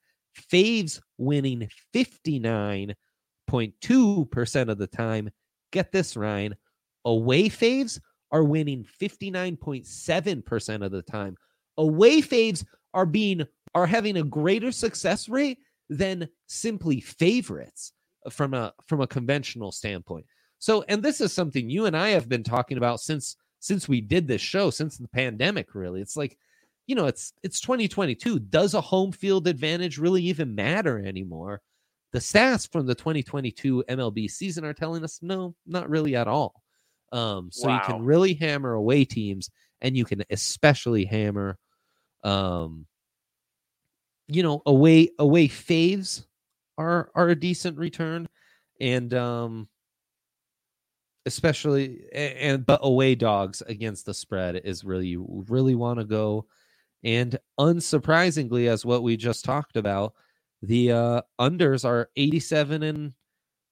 Faves 0.53 1.01
winning 1.19 1.69
59.2% 1.95 4.69
of 4.69 4.79
the 4.79 4.87
time. 4.87 5.31
Get 5.73 5.93
this, 5.93 6.17
Ryan. 6.17 6.55
Away 7.05 7.49
faves 7.49 8.01
are 8.31 8.45
winning 8.45 8.87
59.7% 9.01 10.85
of 10.85 10.93
the 10.93 11.03
time. 11.03 11.37
Away 11.77 12.21
faves 12.21 12.65
are 12.93 13.07
being 13.07 13.47
are 13.75 13.87
having 13.87 14.17
a 14.17 14.23
greater 14.23 14.71
success 14.71 15.29
rate 15.29 15.59
than 15.89 16.29
simply 16.47 17.01
favorites 17.01 17.93
from 18.31 18.55
a 18.55 18.73
from 18.87 19.01
a 19.01 19.07
conventional 19.07 19.73
standpoint. 19.73 20.27
So, 20.59 20.85
and 20.89 21.03
this 21.03 21.21
is 21.21 21.33
something 21.33 21.69
you 21.69 21.87
and 21.87 21.97
I 21.97 22.11
have 22.11 22.29
been 22.29 22.45
talking 22.45 22.79
about 22.79 23.01
since 23.01 23.37
since 23.61 23.89
we 23.89 24.01
did 24.01 24.29
this 24.29 24.43
show, 24.43 24.71
since 24.71 24.99
the 24.99 25.09
pandemic, 25.09 25.75
really. 25.75 26.01
It's 26.01 26.17
like 26.17 26.39
you 26.87 26.95
know, 26.95 27.07
it's 27.07 27.33
it's 27.43 27.61
2022. 27.61 28.39
Does 28.39 28.75
a 28.75 28.81
home 28.81 29.13
field 29.13 29.49
advantage 29.49 29.99
really 29.99 30.23
even 30.25 30.55
matter 30.55 30.99
anymore? 31.05 31.63
The 32.13 32.19
stats 32.19 32.71
from 32.71 32.87
the 32.87 32.95
2022 32.95 33.85
MLB 33.89 34.31
season 34.31 34.65
are 34.65 34.75
telling 34.75 35.03
us 35.03 35.21
no, 35.23 35.55
not 35.67 35.89
really 35.89 36.15
at 36.15 36.29
all. 36.29 36.63
Um, 37.13 37.51
so 37.51 37.73
you 37.73 37.81
can 37.81 38.05
really 38.05 38.35
hammer 38.35 38.75
away 38.75 39.05
teams, 39.05 39.51
and 39.81 39.97
you 39.97 40.05
can 40.05 40.25
especially 40.31 41.05
hammer, 41.05 41.59
um, 42.23 42.87
you 44.29 44.43
know, 44.43 44.63
away 44.67 45.11
away 45.19 45.49
faves 45.49 46.25
are 46.77 47.11
are 47.15 47.29
a 47.29 47.37
decent 47.37 47.79
return, 47.79 48.29
and 48.81 49.15
um, 49.15 49.69
especially 51.25 52.05
and 52.13 52.67
but 52.67 52.81
away 52.83 53.15
dogs 53.15 53.63
against 53.67 54.07
the 54.07 54.15
spread 54.15 54.57
is 54.65 54.85
really 54.85 55.09
you 55.09 55.45
really 55.49 55.75
want 55.75 55.99
to 55.99 56.05
go 56.05 56.47
and 57.05 57.39
unsurprisingly, 57.61 58.69
as 58.69 58.85
what 58.85 59.03
we 59.03 59.17
just 59.17 59.45
talked 59.45 59.77
about, 59.77 60.15
the 60.63 60.93
uh, 60.93 61.23
unders 61.39 61.85
are 61.85 62.09
87 62.17 62.83
and 62.83 63.13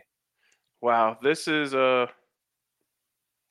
Wow, 0.81 1.19
this 1.21 1.49
is 1.49 1.75
uh 1.75 2.07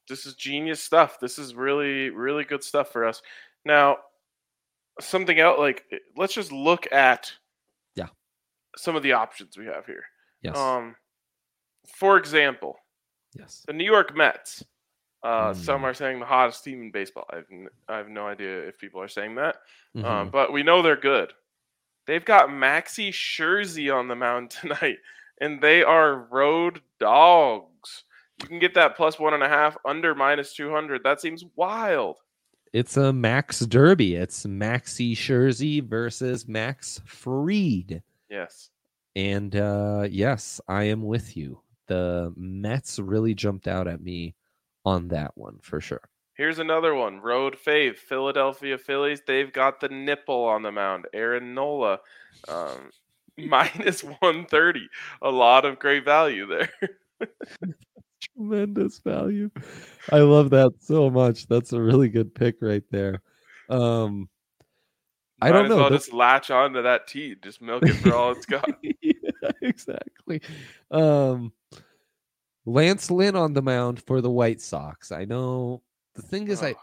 this 0.07 0.25
is 0.25 0.35
genius 0.35 0.81
stuff. 0.81 1.19
This 1.19 1.37
is 1.37 1.55
really 1.55 2.09
really 2.09 2.45
good 2.45 2.63
stuff 2.63 2.89
for 2.89 3.05
us. 3.05 3.21
Now, 3.65 3.97
something 4.99 5.39
else 5.39 5.60
like 5.60 5.84
eh, 5.91 5.97
let's 6.17 6.34
just 6.34 6.51
look 6.51 6.91
at 6.91 7.32
Yeah. 7.95 8.08
some 8.77 8.95
of 8.95 9.03
the 9.03 9.13
options 9.13 9.58
we 9.58 9.65
have 9.65 9.86
here. 9.86 10.03
Yes. 10.41 10.58
Um 10.58 10.95
for 11.97 12.17
example, 12.17 12.77
yes. 13.38 13.63
the 13.67 13.73
New 13.73 13.86
York 13.86 14.15
Mets. 14.15 14.63
Uh, 15.23 15.53
Some 15.53 15.82
Mm. 15.82 15.86
are 15.86 15.93
saying 15.93 16.19
the 16.19 16.25
hottest 16.25 16.65
team 16.65 16.82
in 16.82 16.91
baseball. 16.91 17.25
I 17.32 17.38
have, 17.38 17.45
n- 17.49 17.69
I 17.88 17.95
have 17.95 18.10
no 18.10 18.27
idea 18.27 18.67
if 18.67 18.77
people 18.77 19.01
are 19.01 19.08
saying 19.08 19.36
that, 19.36 19.56
Mhm. 19.95 20.03
um, 20.03 20.29
but 20.32 20.51
we 20.51 20.63
know 20.63 20.82
they're 20.82 20.97
good. 20.97 21.34
They've 22.08 22.25
got 22.25 22.49
Maxi 22.49 23.08
Scherzi 23.13 23.89
on 23.89 24.10
the 24.10 24.15
mound 24.17 24.51
tonight, 24.84 24.97
and 25.39 25.62
they 25.62 25.82
are 25.82 26.23
road 26.29 26.82
dogs. 26.99 28.03
You 28.41 28.47
can 28.49 28.60
get 28.60 28.73
that 28.73 28.97
plus 28.97 29.17
one 29.17 29.34
and 29.34 29.43
a 29.43 29.47
half 29.47 29.77
under 29.86 30.13
minus 30.13 30.53
two 30.53 30.71
hundred. 30.71 31.03
That 31.03 31.21
seems 31.21 31.45
wild. 31.56 32.17
It's 32.73 32.97
a 32.97 33.13
Max 33.13 33.59
Derby. 33.59 34.15
It's 34.15 34.47
Maxi 34.47 35.15
Scherzi 35.15 35.79
versus 35.79 36.47
Max 36.47 36.99
Fried. 37.05 38.01
Yes. 38.31 38.71
And 39.15 39.55
uh, 39.55 40.07
yes, 40.09 40.59
I 40.67 40.86
am 40.86 41.03
with 41.03 41.38
you. 41.38 41.59
The 41.86 42.33
Mets 42.36 42.97
really 42.97 43.36
jumped 43.36 43.67
out 43.67 43.88
at 43.88 44.01
me 44.01 44.33
on 44.86 45.09
that 45.09 45.38
one 45.38 45.59
for 45.62 45.79
sure. 45.79 46.01
Here's 46.33 46.57
another 46.57 46.95
one. 46.95 47.19
Road 47.21 47.55
fave. 47.63 47.97
Philadelphia 47.97 48.79
Phillies. 48.79 49.21
They've 49.27 49.53
got 49.53 49.79
the 49.79 49.89
nipple 49.89 50.45
on 50.45 50.63
the 50.63 50.71
mound. 50.71 51.05
Aaron 51.13 51.53
Nola. 51.53 51.99
Um, 52.47 52.89
minus 53.38 54.03
130. 54.03 54.89
A 55.21 55.29
lot 55.29 55.65
of 55.65 55.77
great 55.77 56.05
value 56.05 56.47
there. 56.47 56.69
Tremendous 58.36 58.99
value. 58.99 59.49
I 60.12 60.19
love 60.19 60.49
that 60.51 60.71
so 60.79 61.09
much. 61.09 61.47
That's 61.47 61.73
a 61.73 61.81
really 61.81 62.09
good 62.09 62.33
pick 62.33 62.57
right 62.62 62.83
there. 62.91 63.21
Um, 63.69 64.29
I 65.41 65.51
don't 65.51 65.65
as 65.65 65.69
know. 65.69 65.77
well 65.77 65.89
the- 65.89 65.97
just 65.97 66.13
latch 66.13 66.51
onto 66.51 66.81
that 66.83 67.07
tea. 67.07 67.36
Just 67.41 67.62
milk 67.62 67.83
it 67.86 67.93
for 67.95 68.13
all 68.13 68.31
it's 68.31 68.45
got. 68.45 68.69
yeah, 69.01 69.12
exactly. 69.62 70.41
Um, 70.91 71.51
Lance 72.65 73.12
Lynn 73.12 73.36
on 73.36 73.53
the 73.53 73.62
mound 73.62 74.01
for 74.01 74.21
the 74.21 74.31
White 74.31 74.62
Sox. 74.62 75.12
I 75.12 75.25
know 75.25 75.81
the 76.15 76.21
thing 76.21 76.47
is, 76.47 76.63
I 76.63 76.71
Oh, 76.71 76.79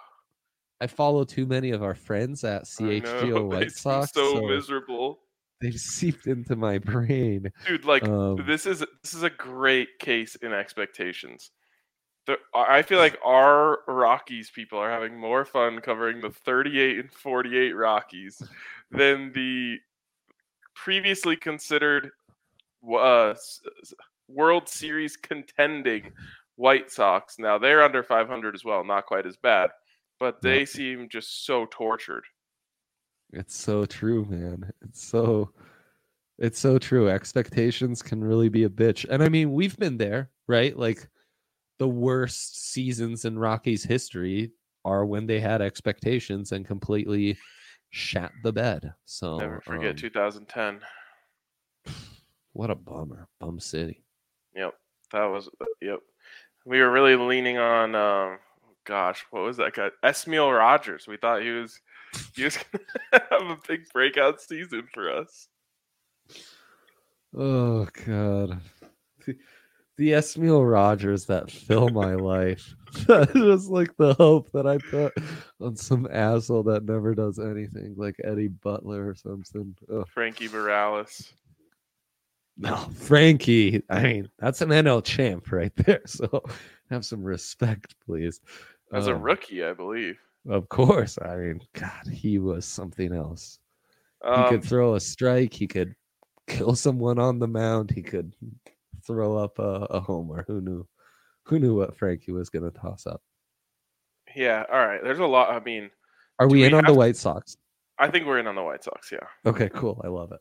I 0.82 0.86
follow 0.86 1.24
too 1.24 1.46
many 1.46 1.70
of 1.70 1.82
our 1.82 1.94
friends 1.94 2.42
at 2.44 2.62
I 2.62 2.64
CHGO 2.64 3.48
White 3.50 3.72
Sox, 3.72 4.12
So, 4.12 4.34
so 4.34 4.46
miserable, 4.46 5.20
they've 5.60 5.78
seeped 5.78 6.26
into 6.26 6.56
my 6.56 6.78
brain. 6.78 7.52
dude. 7.66 7.84
Like 7.84 8.04
Um, 8.04 8.44
this 8.46 8.66
is 8.66 8.80
this 9.02 9.14
is 9.14 9.22
a 9.22 9.30
great 9.30 9.98
case 9.98 10.34
in 10.36 10.52
expectations. 10.52 11.50
The, 12.26 12.36
I 12.54 12.82
feel 12.82 12.98
like 12.98 13.18
our 13.24 13.78
Rockies 13.88 14.50
people 14.50 14.78
are 14.78 14.90
having 14.90 15.18
more 15.18 15.44
fun 15.44 15.80
covering 15.80 16.20
the 16.20 16.30
38 16.30 16.98
and 16.98 17.12
48 17.12 17.72
Rockies 17.72 18.42
than 18.90 19.32
the 19.32 19.78
previously 20.74 21.36
considered 21.36 22.10
uh, 22.94 23.34
World 24.28 24.68
Series 24.68 25.16
contending 25.16 26.12
White 26.56 26.90
Sox. 26.90 27.36
Now 27.38 27.56
they're 27.58 27.82
under 27.82 28.02
500 28.02 28.54
as 28.54 28.64
well, 28.64 28.84
not 28.84 29.06
quite 29.06 29.26
as 29.26 29.36
bad, 29.36 29.70
but 30.18 30.42
they 30.42 30.66
seem 30.66 31.08
just 31.08 31.46
so 31.46 31.66
tortured. 31.70 32.24
It's 33.32 33.56
so 33.56 33.84
true, 33.84 34.24
man. 34.28 34.70
It's 34.82 35.04
so 35.04 35.52
it's 36.38 36.58
so 36.58 36.78
true. 36.78 37.08
Expectations 37.08 38.02
can 38.02 38.24
really 38.24 38.48
be 38.48 38.64
a 38.64 38.68
bitch. 38.68 39.06
And 39.08 39.22
I 39.22 39.28
mean, 39.28 39.52
we've 39.52 39.76
been 39.76 39.98
there, 39.98 40.30
right? 40.48 40.76
Like 40.76 41.06
the 41.78 41.88
worst 41.88 42.72
seasons 42.72 43.24
in 43.24 43.38
Rockies 43.38 43.84
history 43.84 44.52
are 44.84 45.04
when 45.04 45.26
they 45.26 45.38
had 45.38 45.60
expectations 45.60 46.52
and 46.52 46.66
completely 46.66 47.36
shat 47.90 48.32
the 48.42 48.52
bed. 48.52 48.92
So 49.04 49.38
Never 49.38 49.60
forget 49.60 49.90
um, 49.90 49.96
2010. 49.96 50.80
what 52.52 52.70
a 52.70 52.74
bummer. 52.74 53.28
Bum 53.38 53.60
City. 53.60 54.02
Yep, 54.54 54.74
that 55.12 55.24
was 55.26 55.48
uh, 55.60 55.66
yep. 55.80 56.00
We 56.64 56.80
were 56.80 56.90
really 56.90 57.16
leaning 57.16 57.58
on. 57.58 57.94
Um, 57.94 58.38
gosh, 58.84 59.24
what 59.30 59.42
was 59.42 59.58
that 59.58 59.74
guy? 59.74 59.90
Esmil 60.02 60.56
Rogers. 60.56 61.06
We 61.06 61.16
thought 61.16 61.42
he 61.42 61.50
was 61.50 61.80
he 62.34 62.44
was 62.44 62.56
gonna 62.56 63.24
have 63.30 63.50
a 63.50 63.58
big 63.66 63.88
breakout 63.92 64.40
season 64.40 64.86
for 64.92 65.10
us. 65.10 65.48
Oh 67.36 67.86
god. 68.06 68.60
The, 69.26 69.36
the 69.96 70.10
Esmil 70.12 70.68
Rogers 70.70 71.26
that 71.26 71.50
fill 71.50 71.88
my 71.90 72.14
life. 72.14 72.74
That 73.06 73.34
was 73.34 73.68
like 73.68 73.96
the 73.98 74.14
hope 74.14 74.50
that 74.52 74.66
I 74.66 74.78
put 74.78 75.12
on 75.60 75.76
some 75.76 76.08
asshole 76.10 76.64
that 76.64 76.84
never 76.84 77.14
does 77.14 77.38
anything, 77.38 77.94
like 77.96 78.16
Eddie 78.24 78.48
Butler 78.48 79.08
or 79.08 79.14
something. 79.14 79.76
Ugh. 79.92 80.06
Frankie 80.08 80.48
Morales. 80.48 81.32
No, 82.56 82.76
Frankie. 82.94 83.82
I 83.88 84.02
mean, 84.02 84.28
that's 84.38 84.60
an 84.60 84.70
NL 84.70 85.04
champ 85.04 85.52
right 85.52 85.74
there. 85.76 86.02
So 86.06 86.42
have 86.90 87.04
some 87.04 87.22
respect, 87.22 87.94
please. 88.04 88.40
As 88.92 89.06
a 89.06 89.14
Um, 89.14 89.22
rookie, 89.22 89.64
I 89.64 89.72
believe. 89.72 90.18
Of 90.48 90.68
course. 90.68 91.18
I 91.20 91.36
mean, 91.36 91.60
God, 91.74 92.06
he 92.10 92.38
was 92.38 92.64
something 92.64 93.14
else. 93.14 93.58
He 94.22 94.28
Um, 94.30 94.48
could 94.48 94.64
throw 94.64 94.94
a 94.94 95.00
strike. 95.00 95.52
He 95.54 95.66
could 95.66 95.94
kill 96.48 96.74
someone 96.74 97.18
on 97.18 97.38
the 97.38 97.46
mound. 97.48 97.90
He 97.90 98.02
could 98.02 98.34
throw 99.06 99.36
up 99.36 99.58
a, 99.58 99.86
a 99.90 100.00
homer. 100.00 100.44
Who 100.46 100.60
knew? 100.60 100.86
Who 101.44 101.58
knew 101.58 101.74
what 101.76 101.96
Frankie 101.96 102.32
was 102.32 102.50
going 102.50 102.70
to 102.70 102.78
toss 102.78 103.06
up? 103.06 103.22
yeah, 104.36 104.64
all 104.70 104.86
right. 104.86 105.02
There's 105.02 105.18
a 105.18 105.26
lot. 105.26 105.50
I 105.50 105.58
mean, 105.64 105.90
Are 106.38 106.46
we 106.48 106.58
we 106.60 106.64
in 106.64 106.74
on 106.74 106.84
the 106.84 106.94
White 106.94 107.16
Sox? 107.16 107.56
I 107.98 108.08
think 108.10 108.26
we're 108.26 108.38
in 108.38 108.46
on 108.46 108.54
the 108.54 108.62
White 108.62 108.84
Sox. 108.84 109.10
Yeah, 109.10 109.26
Okay, 109.44 109.68
cool. 109.74 110.00
I 110.04 110.08
love 110.08 110.32
it. 110.32 110.40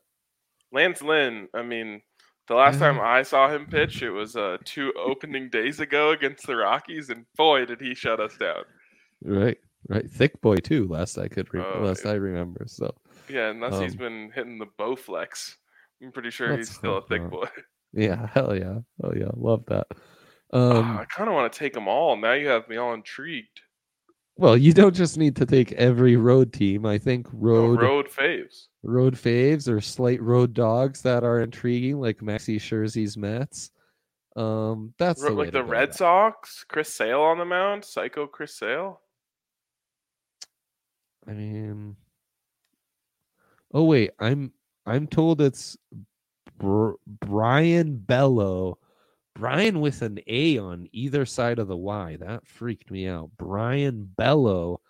Lance 0.72 1.02
Lynn. 1.02 1.48
I 1.54 1.62
mean, 1.62 2.00
the 2.48 2.54
last 2.54 2.78
time 2.78 3.00
I 3.00 3.22
saw 3.22 3.48
him 3.50 3.66
pitch, 3.66 4.02
it 4.02 4.10
was 4.10 4.36
uh, 4.36 4.58
two 4.64 4.92
opening 4.96 5.50
days 5.50 5.80
ago 5.80 6.10
against 6.12 6.46
the 6.46 6.56
Rockies, 6.56 7.10
and 7.10 7.24
boy, 7.36 7.64
did 7.66 7.80
he 7.80 7.94
shut 7.94 8.20
us 8.20 8.36
down. 8.36 8.62
Right, 9.24 9.58
right. 9.88 10.08
Thick 10.10 10.40
boy 10.40 10.56
too. 10.56 10.86
Last 10.88 11.18
I 11.18 11.28
could, 11.28 11.52
re- 11.54 11.62
Oh, 11.62 11.80
last. 11.82 12.06
I 12.06 12.14
remember. 12.14 12.64
So 12.66 12.94
Yeah, 13.28 13.50
unless 13.50 13.78
he's 13.80 13.96
been 13.96 14.30
hitting 14.34 14.58
the 14.58 14.66
Bowflex. 14.78 15.54
I'm 16.02 16.12
pretty 16.12 16.30
sure 16.30 16.56
he's 16.56 16.70
still 16.70 16.96
a 16.98 17.02
thick 17.06 17.28
boy. 17.28 17.46
yeah, 17.92 18.26
hell 18.32 18.56
yeah, 18.56 18.78
oh 19.02 19.12
yeah, 19.14 19.30
love 19.34 19.64
that. 19.66 19.86
Ah, 20.52 20.78
Um, 20.78 20.98
I 20.98 21.04
kind 21.04 21.28
of 21.28 21.34
want 21.34 21.52
to 21.52 21.58
take 21.58 21.74
them 21.74 21.88
all. 21.88 22.16
Now 22.16 22.32
you 22.32 22.48
have 22.48 22.68
me 22.68 22.76
all 22.76 22.94
intrigued. 22.94 23.60
well, 24.36 24.56
you 24.56 24.72
don't 24.72 24.94
just 24.94 25.18
need 25.18 25.36
to 25.36 25.44
take 25.46 25.72
every 25.72 26.16
road 26.16 26.52
team. 26.52 26.86
I 26.86 26.96
think 26.98 27.26
Oh, 27.28 27.32
road 27.38 27.80
road 27.82 28.08
faves. 28.08 28.66
road 28.82 29.14
faves 29.14 29.68
or 29.68 29.80
slight 29.82 30.20
road 30.22 30.54
dogs 30.54 31.02
that 31.02 31.22
are 31.24 31.40
intriguing, 31.42 32.00
like 32.00 32.18
Maxi 32.20 32.56
Scherzer's 32.56 33.16
Mets. 33.18 33.70
Um, 34.36 34.94
that's 34.98 35.22
Ro- 35.22 35.30
the 35.30 35.34
like 35.34 35.52
the 35.52 35.62
Red 35.64 35.90
it. 35.90 35.94
Sox, 35.96 36.64
Chris 36.68 36.92
Sale 36.94 37.20
on 37.20 37.36
the 37.38 37.44
mound, 37.44 37.84
Psycho 37.84 38.26
Chris 38.26 38.56
Sale. 38.56 39.00
I 41.28 41.32
mean, 41.32 41.96
oh 43.72 43.84
wait, 43.84 44.10
I'm 44.18 44.52
I'm 44.86 45.06
told 45.06 45.40
it's 45.40 45.76
Br- 46.58 46.92
Brayan 47.06 47.96
Bello, 47.98 48.78
Brian 49.34 49.80
with 49.80 50.02
an 50.02 50.18
A 50.26 50.58
on 50.58 50.88
either 50.92 51.26
side 51.26 51.58
of 51.58 51.68
the 51.68 51.76
Y. 51.76 52.16
That 52.20 52.46
freaked 52.46 52.90
me 52.90 53.06
out. 53.06 53.30
Brayan 53.36 54.10
Bello 54.16 54.80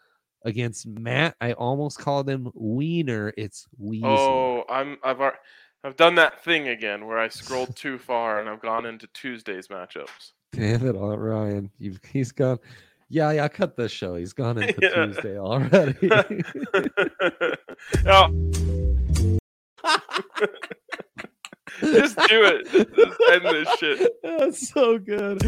against 0.45 0.87
Matt. 0.87 1.37
I 1.41 1.53
almost 1.53 1.99
called 1.99 2.29
him 2.29 2.51
Wiener. 2.55 3.33
It's 3.37 3.67
Weezer. 3.81 4.05
Oh, 4.05 4.65
I'm 4.69 4.99
I've 5.03 5.21
I've 5.83 5.97
done 5.97 6.15
that 6.17 6.45
thing 6.45 6.69
again 6.69 7.07
where 7.07 7.19
I 7.19 7.29
scrolled 7.29 7.75
too 7.77 7.99
far 7.99 8.41
and 8.41 8.49
I've 8.49 8.61
gone 8.61 8.87
into 8.87 9.07
Tuesday's 9.09 9.69
matchups. 9.69 10.33
Damn 10.53 10.87
it, 10.87 10.97
Aunt 10.97 11.21
Ryan. 11.21 11.71
You've 11.79 12.01
he's 12.13 12.33
gone. 12.33 12.59
Yeah, 13.13 13.33
yeah, 13.33 13.49
cut 13.49 13.77
this 13.77 13.91
show. 13.91 14.15
He's 14.15 14.33
gone 14.33 14.57
into 14.63 14.75
Yeah. 14.81 15.07
Tuesday 15.07 15.37
already. 15.37 16.09
now, 18.05 18.29
just 21.81 22.17
do 22.29 22.45
it. 22.45 22.71
Just 22.71 23.21
end 23.31 23.45
this 23.45 23.69
shit. 23.79 24.13
That's 24.23 24.69
so 24.69 24.99
good. 24.99 25.43